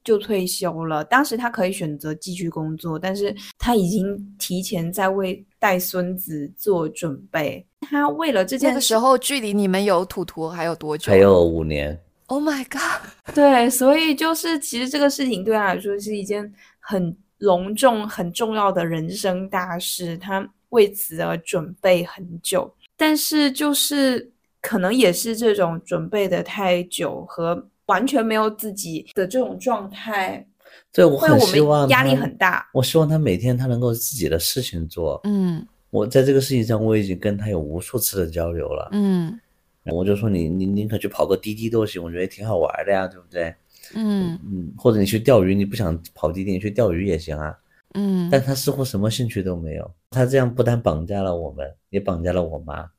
[0.03, 7.63] 就退休了，当时他可以选择继续工作，但是他已经提前在为带孙子做准备。
[7.83, 11.13] 他为了这件那个时候，距离你们有土图还有多久？
[11.13, 12.01] 还有五年。
[12.35, 13.01] Oh my god！
[13.33, 22.75] 对，所以就是其实这个事情对他来说是一件很隆重、很重要的人生大事，他为此而准备很久。
[22.97, 30.45] 但是就是可能也是这种准备的太久和完全没有自己的这种状态，
[30.93, 32.69] 对我很希望压力很大。
[32.75, 35.21] 我希望他每天他能够自己的事情做。
[35.23, 38.89] 嗯，我在这个事情上我已经跟他有无数次的交流了。
[38.91, 39.39] 嗯。
[39.93, 43.55] 我就说你你宁可去跑个滴滴都行，我觉得挺好玩的呀，对不对？
[43.95, 47.59] 嗯嗯，或者你去钓鱼，你不想跑滴滴，你去钓鱼也行啊。
[47.93, 52.91] 嗯，但他似乎什么兴趣都没有，他这样不但绑架了我们，也绑架了我妈，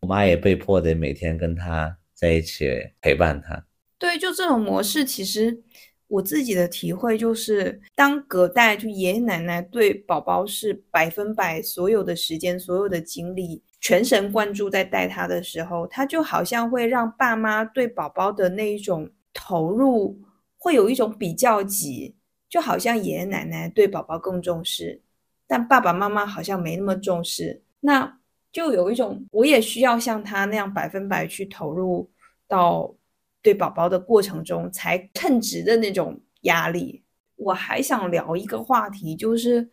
[0.00, 2.70] 我妈也被迫得每天跟他在一起
[3.00, 3.64] 陪伴他。
[3.98, 5.60] 对，就这种模式，其实
[6.06, 13.60] 我自己的体会就是，当隔代就爷爷奶奶对宝宝是百分百所有的时间、所有的精力。
[13.80, 20.20] 全神贯注在带他的时候，他就好像会让爸妈对宝宝的那一种投入，
[20.58, 22.16] 会有一种比较级，
[22.48, 25.00] 就好像爷爷奶奶对宝宝更重视，
[25.46, 28.18] 但爸爸妈妈好像没那么重视，那
[28.50, 32.10] 就有一种我也需要像他那样百分百去投入
[32.48, 32.92] 到
[33.40, 37.04] 对宝宝的过程中才称职的那种压力。
[37.36, 39.70] 我还想聊一个话题，就是。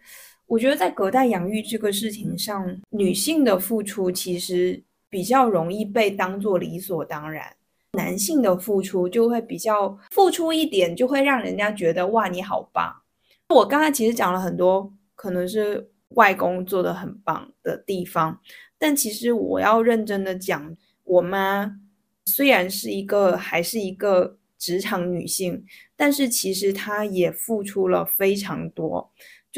[0.47, 7.55] 我觉得在隔代养育这个事情上，女性的付出其实比较容易被当做理所当然，
[7.93, 12.93] 男性的付出就会比较付出一点，就会让人家觉得哇你好棒。
[13.49, 18.39] 我刚才其实讲了很多，可能是外公做的很棒的地方，
[18.77, 21.79] 但其实我要认真的讲，我妈
[22.25, 25.63] 虽然是一个还是一个职场女性，
[25.95, 29.11] 但是其实她也付出了非常多。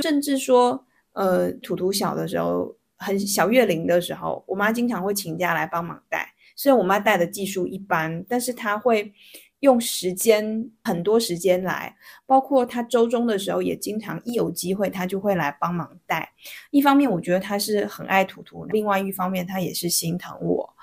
[0.03, 6.33] 甚至说，呃，图图小的时候，很小月龄的时候，我妈经常会请假来帮忙带。
[6.55, 9.13] 虽然我妈带的技术一般，但是她会
[9.59, 11.95] 用时间很多时间来，
[12.25, 16.33] 包括她周中的时候，也经常一有机会，她就会来帮忙带。
[16.71, 20.73] 一方面，我觉得她是很爱图图；，另外一方面，她也是心疼我。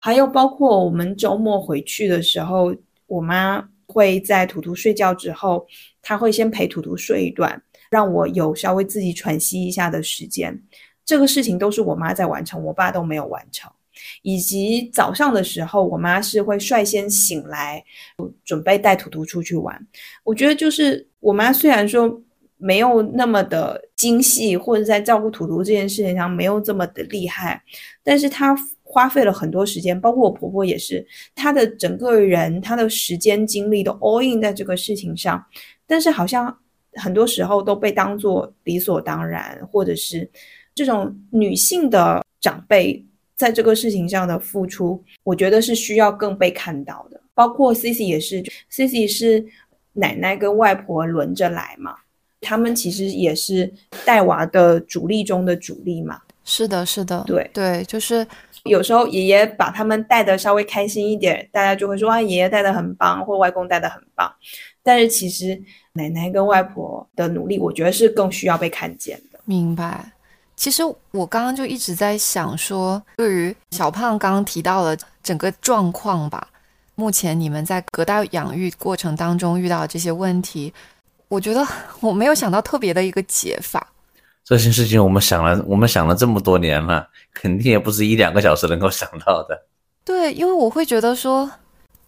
[0.00, 2.74] 还有包括我们周末回去的时候。
[3.12, 5.66] 我妈会在图图睡觉之后，
[6.00, 10.58] 她会先陪图图睡一段，让我有稍微自己喘息一下的时间。
[11.04, 13.70] 这个事情都是我妈在完成，我爸都没有完成。
[14.22, 17.84] 以及早上的时候，我妈是会率先醒来，
[18.46, 19.86] 准备带图图出去玩。
[20.24, 22.18] 我觉得就是我妈虽然说
[22.56, 27.62] 没有那么的精细，或者在照顾图图这件事情上没有这么的厉害，
[28.02, 28.56] 但是她。
[28.92, 31.02] 花费了很多时间，包括我婆婆也是，
[31.34, 35.42] 她的整个人，她的时间精力都 all in 在这个事情上，
[35.86, 36.54] 但是好像
[36.96, 40.30] 很多时候都被当做理所当然，或者是
[40.74, 43.02] 这种女性的长辈
[43.34, 47.18] 在这个事情上的付出，我觉得是需要更被看到的。
[47.32, 49.42] 包括 Cici 也是，Cici 是
[49.94, 51.96] 奶奶跟外婆轮着来嘛，
[52.42, 53.72] 他们其实也是
[54.04, 56.20] 带娃的主力中的主力嘛。
[56.44, 58.26] 是的，是的，对对，就是。
[58.64, 64.32] 有时候爷爷把他们带的稍微开心一点，大家就会说啊，爷爷带的很棒，或外公带的很棒。
[64.82, 65.60] 但是其实
[65.94, 69.38] 奶奶跟外婆的努力，我觉得是更需要被看见的。
[69.44, 70.12] 明白。
[70.54, 76.46] 其实我刚刚就一直在想说，对于小胖刚刚提到的整个状况吧，
[76.94, 80.72] 目前你们在隔代养育过程当中遇到这些问题，
[81.26, 81.66] 我觉得
[82.00, 83.88] 我没有想到特别的一个解法。
[84.44, 89.66] 这些事情我们想了，我们想了这么多年了，肯定也不是一两个小时能够想到的。
[90.04, 91.48] 对，因为我会觉得说，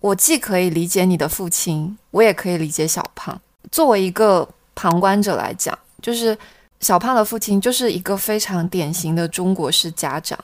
[0.01, 3.41] 我既可以理解你的父亲，我也可以理解小胖。
[3.71, 6.37] 作为一个旁观者来讲，就是
[6.81, 10.37] 小胖的父亲就是一个非常典型的中国式家长。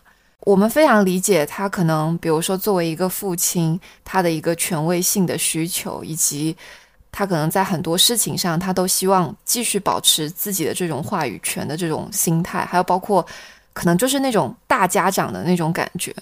[0.42, 6.56] 我们非常理解他可能，比如说作为一个父亲，他的一个权威性的需求，以及。
[7.12, 13.24] 他可能在很多事情上，他都希望继续保持自己的这种话语权的这种心态，还有包括
[13.72, 16.14] 可能就是那种大家长的那种感觉。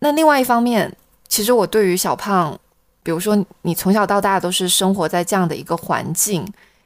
[0.00, 0.92] 那另外一方面，
[1.28, 2.58] 其实我对于小胖，
[3.04, 6.44] 比如说你从小到大都是生活在这样的一个环境，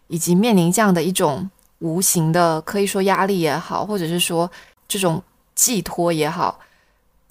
[0.09, 1.49] 以及面临这样的一种
[1.79, 4.51] 无形的，可以说压力也好，或者是说
[4.87, 5.23] 这种
[5.55, 6.61] 寄托也好，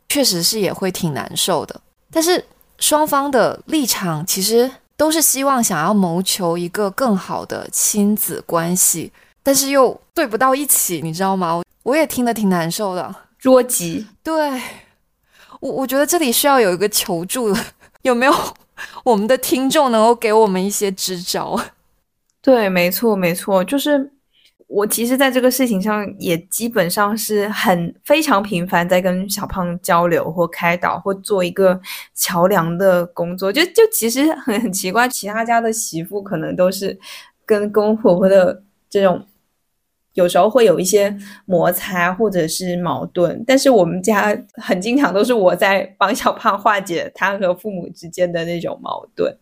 [0.10, 1.80] 确实是也会挺难受的。
[2.10, 2.44] 但是
[2.80, 4.72] 双方的立场其实。
[4.96, 11.62] 都是希望想要谋求一个更好的亲子关系，但是又对不到一起，你知道吗？
[11.84, 14.08] 我也听得挺难受的，捉急。
[14.24, 14.62] 对
[15.60, 17.60] 我，我觉得这里需要有一个求助的，
[18.04, 18.34] 有没有
[19.04, 21.60] 我们的听众能够给我们一些支招？
[22.42, 24.13] 对，没错，没错，就是
[24.74, 31.80] 我其实在这个事情上也基本上是很非常频繁在跟小胖交流或开导或做一个
[32.16, 33.54] 桥梁的工作。
[33.54, 37.00] 就就其实很很奇怪，其他家的媳妇可能都是
[37.46, 39.24] 跟公婆婆的这种
[40.14, 41.16] 有时候会有一些
[41.46, 49.38] 摩擦或者是矛盾，但是我们家很经常都是我在帮小胖化解他和父母之间的那种矛盾。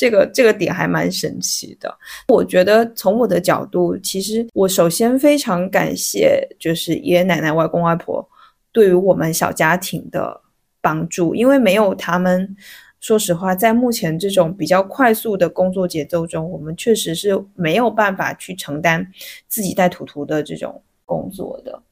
[0.00, 1.94] 这个这个点还蛮神奇的，
[2.28, 8.26] 我觉得从我的角度，其实我首先非常感谢，就是爷爷奶奶、外公外婆
[8.72, 10.40] 对于我们小家庭的
[10.80, 12.56] 帮助，因为没有他们，
[12.98, 19.06] 说实话，在目前这种比较快速的工作节奏中，我们确实是没有办法去承担
[19.48, 21.82] 自己带图图的这种工作的。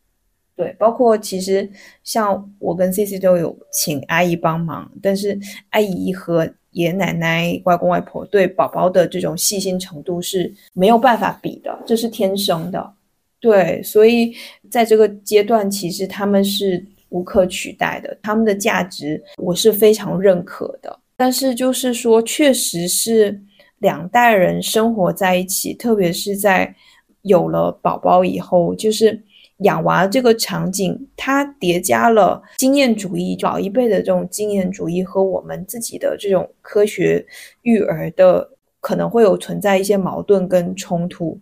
[0.57, 1.71] 对，包括其实
[2.03, 5.39] 像我跟 C C 都有请阿姨帮忙，但是
[5.71, 12.93] 阿姨和爷爷奶奶、外公外婆对宝宝的这种细心程度是没有办法比的，这是天生的。
[13.41, 14.35] 对，所以
[14.71, 20.99] 在这个阶段，其实他们是无可取代的，他们的价值我是非常认可的。
[21.17, 23.41] 但是就是说，确实是
[23.79, 26.75] 两代人生活在一起，特别是在
[27.23, 29.23] 有了宝宝以后，就是。
[29.59, 37.27] 养娃这个场景，它叠加了经验主义老一辈的这种经验主义和我们自己的这种科学
[37.63, 38.51] 育儿的，
[38.81, 41.41] 可能会有存在一些矛盾跟冲突，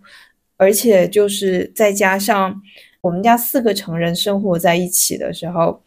[0.57, 2.59] 而且就是再加上
[3.03, 5.83] 我们家四个成人生活在一起的时候，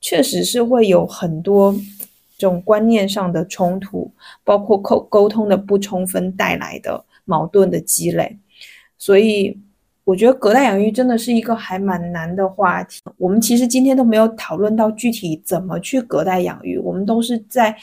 [0.00, 1.72] 确实是会有很多
[2.36, 4.12] 这种观念上的冲突，
[4.42, 8.36] 包括沟沟通的不充分带来的矛盾的积累，
[8.98, 9.60] 所以。
[10.02, 13.00] 我觉得隔代养育真的是一个还蛮难的话题。
[13.16, 17.76] 我们其实今天都没有讨论到具体怎么去隔代养育，我们都是在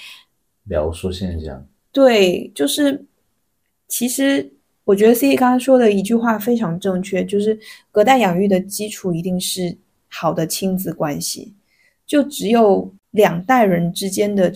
[0.63, 1.65] 描述现象。
[1.91, 3.05] 对，就是
[3.87, 4.51] 其实
[4.83, 7.57] 我觉得 C 刚刚说的一句话非常正确，就是
[7.91, 9.77] 隔代养育的基础一定是
[10.09, 11.53] 好的亲子关系。
[12.05, 14.53] 就只有两代人之间的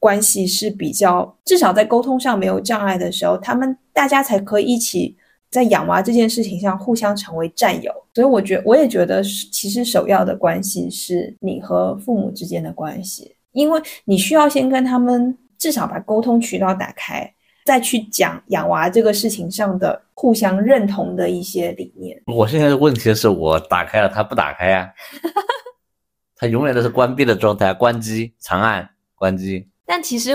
[0.00, 5.16] 关系是比较，至少在沟通上没有障碍的时候，他们大家才可以一起。
[5.54, 17.32] 在养娃这件事情上，互相成为战友，所以我觉我也觉得，其实首要的关系是你和父母之间的关系，因为你需要先跟他们至少把沟通渠道打开，
[17.64, 22.20] 再去讲养娃这个事情上的互相认同的一些理念。
[22.26, 24.92] 我现在的问题是我打开了，他不打开呀，
[26.34, 29.68] 他永远都是关闭的状态，关机长按关机。
[29.86, 30.32] 但其实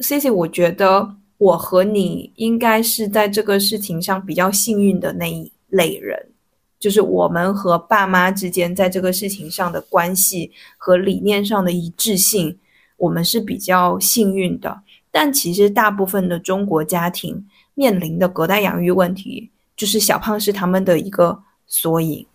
[0.00, 1.18] ，C C，我觉得。
[1.38, 6.30] 我和你应该是在这个事情上比较幸运的那一类人，
[6.78, 12.58] 就是我们和爸妈之间在这个事情上的关系和理念上的一致性，
[12.96, 14.80] 我们是比较幸运的。
[15.10, 22.26] 但其实大部分的中国家庭面临的隔代养育问题，就是小胖是他们的一个缩影。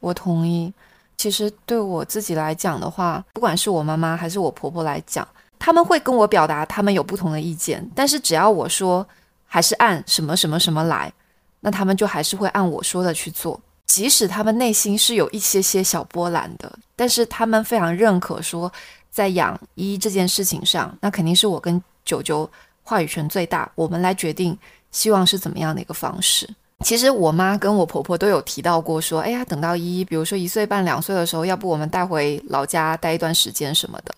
[0.00, 0.72] 我同意。
[1.18, 5.26] 其实对我自己来讲的话，不管是我妈妈还是我婆婆来讲。
[5.58, 9.06] 他们会跟我表达他们有不同的意见，但是只要我说
[9.46, 11.12] 还是按什么什么什么来，
[11.60, 18.70] 那他们就还是会按我说的去做，即使他们内心是有一些些小波澜的，但是他们非常认可说，
[19.10, 22.48] 在养一这件事情上，那肯定是我跟九九
[22.82, 24.56] 话语权最大，我们来决定
[24.92, 26.48] 希望是怎么样的一个方式。
[26.84, 34.14] 其实我妈跟我婆婆都有提到过说，哎呀，等到一，比如说一岁半两岁的时候，要不我们带回老家待一段时间什么的。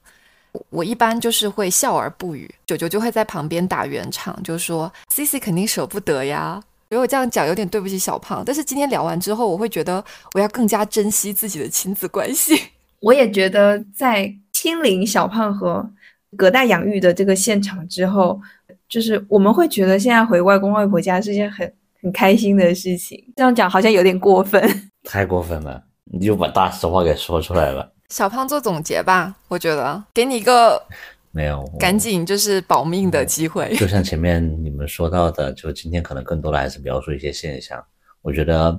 [0.70, 6.62] 我一般就是会笑而不语，九九就会在旁边打圆场，就说 C C 肯定舍不得呀。
[6.90, 10.02] 如果这样讲有点对不起小胖，但是今天聊完之后，我会觉得
[10.34, 12.58] 我要更加珍惜自己的亲子关系。
[13.00, 15.88] 我也觉得在亲临小胖和
[16.36, 18.40] 隔代养育的这个现场之后，
[18.88, 21.70] 就是我们会觉得现在回外公外婆家是件很
[22.00, 23.22] 很开心的事情。
[23.36, 24.62] 这样讲好像有点过分，
[25.04, 27.92] 太过分了，你就把大实话给说出来了。
[28.08, 30.82] 小胖做总结吧，我觉得给你一个
[31.30, 33.76] 没有赶紧就是保命的机会。
[33.76, 37.84] 就像前面你们说到的，就今天可能更多的还是描述一些现象。
[38.22, 38.70] 我觉得，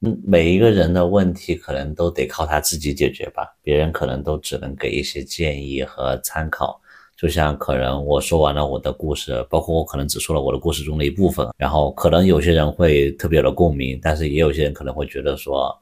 [0.00, 6.80] 嗯，每一个人的问题可能都得靠他自己解决吧，别人可能都只能给一些建议和参考。
[7.14, 15.78] 就像可能我说完了我的故事，包括我可能只说了我的故事中的一部分，然后可能有些人会特别的共鸣，但是也有些人可能会觉得说，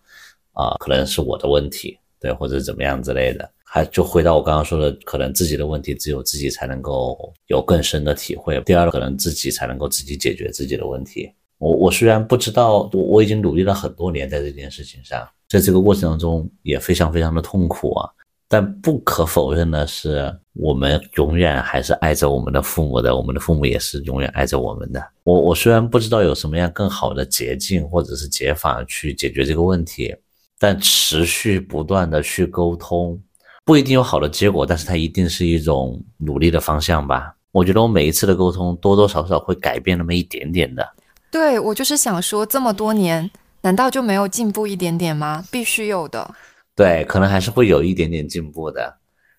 [0.54, 1.96] 啊，可能是我的问题。
[2.20, 8.60] 对，或者怎么样之类的，还就回到我刚刚说的，可能自己的问题只有自己才能够有更深的体会。
[8.62, 11.30] 第二，可能自己才能够自己解决自己的问题。
[11.58, 18.10] 我我虽然不知道，我我已经努力了很多年在这件事情上，在这个过程当中也非常非常的痛苦啊。
[18.48, 25.04] 但不可否认的是，我们永远还是爱着我们的父母的，我们的父母也是永远爱着我们的。
[25.24, 30.14] 我我虽然不知道有什么样更好的捷径或者是解法去解决这个问题，
[30.58, 33.20] 但持续不断的去沟通，
[33.64, 37.34] 不一定有好的结果，但是它一定是一种努力的方向吧。
[37.52, 40.86] 我觉得我每一次的沟通多多少少会改变那么一点点的。
[41.30, 43.30] 对我就是想说，这么多年，
[43.62, 45.44] 难道就没有进步一点点吗？
[45.50, 46.34] 必须有的。
[46.74, 48.94] 对，可能还是会有一点点进步的，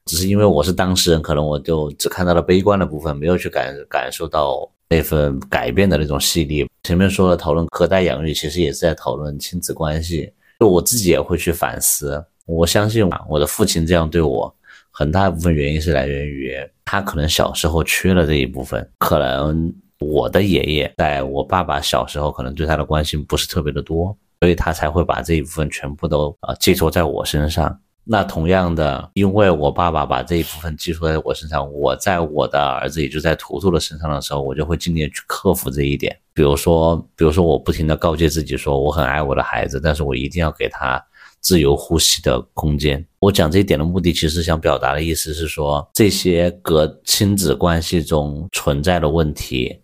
[0.05, 6.68] 只是因为我是当事人，可能我就只看到了悲观的部分，没有去感感受到那份改变的那种细腻。
[6.84, 10.32] 前面说了，讨论隔代养育，其实也是在讨论亲子关系。
[10.60, 14.53] 就我自己也会去反思，我相信啊我的父亲这样对我，
[14.91, 16.55] 很大一部分原因是来源于
[16.86, 24.18] 他可能小时候缺了这一部分，可能我的爷爷在我爸爸小时候，可能对他的关心不是特别的多。
[24.39, 27.76] 所以他才会把这一部分全部都啊寄托在我身上。
[28.10, 36.18] 那同样的，因为我爸爸把这一部分寄托在我身上，我在我的儿子，也就在图图的身上的时候，我就会尽力去克服这一点。
[36.34, 41.03] 比如说，比如说，我不停的告诫自己说，我很爱我的孩子，但是我一定要给他
[41.41, 43.05] 自由呼吸的空间。
[43.20, 49.82] 我讲这一点的目的，其实想表达的意思是说，这些隔亲子关系中存在的问题。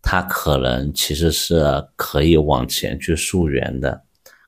[0.00, 4.00] 他可能其实是可以往前去溯源的，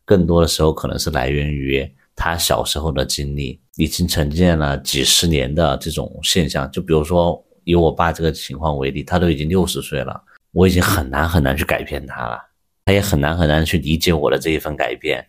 [0.07, 1.87] 更多的时候可能是来源于
[2.23, 6.71] 他小时候的经历，已经沉淀了几十年的这种现象。
[6.71, 12.39] 就比如说以我爸这个情况为例，他都已经六十岁了，我已经很难很难去改变他了，
[12.85, 15.25] 他也很难很难去理解我的这一份改变。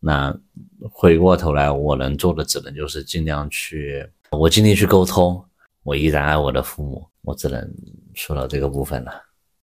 [0.00, 0.34] 那
[0.90, 5.44] 回过头来，我能做的只能就是尽量去，我尽力去沟通。
[5.82, 7.70] 我依然爱我的父母，我只能
[8.14, 9.12] 说到这个部分了。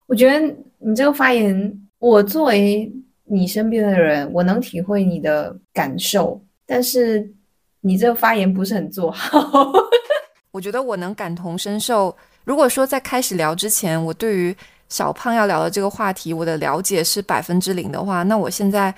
[0.06, 2.92] 我觉得你这个发言，我作为
[3.24, 6.40] 你身边的人，我能体会你的感受，
[6.70, 7.34] 但是
[7.82, 9.74] 你这个发言不是很做好。
[10.52, 12.16] 我觉得我能感同身受。
[12.44, 14.56] 如果说在开始聊之前，我对于
[14.88, 18.94] 小胖要聊的这个话题，我的了解是百分之零的话，那我现在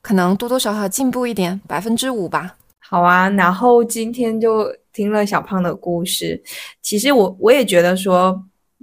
[0.00, 2.56] 可能多多少少进步一点，百分之五吧。
[2.78, 6.42] 好啊，然后今天就听了小胖的故事，
[6.80, 8.42] 其实我我也觉得说。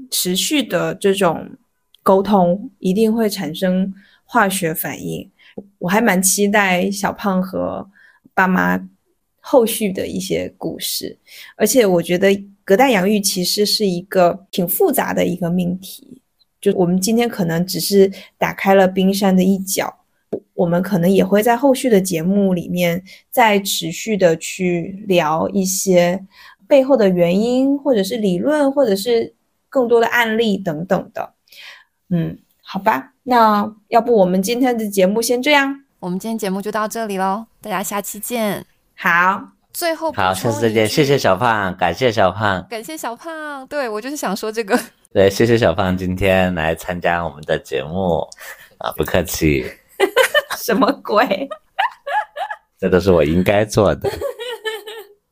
[0.10, 1.48] 持续的这种
[2.02, 3.94] 沟通一定会产生
[4.26, 5.32] 化学反应，
[5.78, 7.88] 我还蛮期待小胖和
[8.34, 8.90] 爸妈
[9.40, 11.18] 后续的一些故事。
[11.56, 12.30] 而且我觉得
[12.64, 16.22] 隔代养育其实是一个挺复杂的一个命题，
[16.60, 19.94] 就我们今天可能只是打开了冰山的一角，
[20.54, 26.26] 我们可能也会在后续的节目里面再持续的去聊一些
[26.68, 29.36] 背后的原因，或者是理论，或者是。
[29.74, 31.34] 更多的案例等等的，
[32.12, 38.66] 嗯，好吧，那要不我们今天的节目先这样，我们今天节目就到这里喽，大家下期见。
[38.94, 39.42] 好，
[39.72, 44.78] 最后好，下次再见，谢谢小胖，感谢小胖，感谢小胖，对我就是想说这个，
[45.14, 48.28] 对，谢谢小胖今天来参加我们的节目。
[48.80, 49.66] 啊，不客气，
[50.60, 51.48] 什么鬼？
[52.78, 54.10] 这都是我应该做的。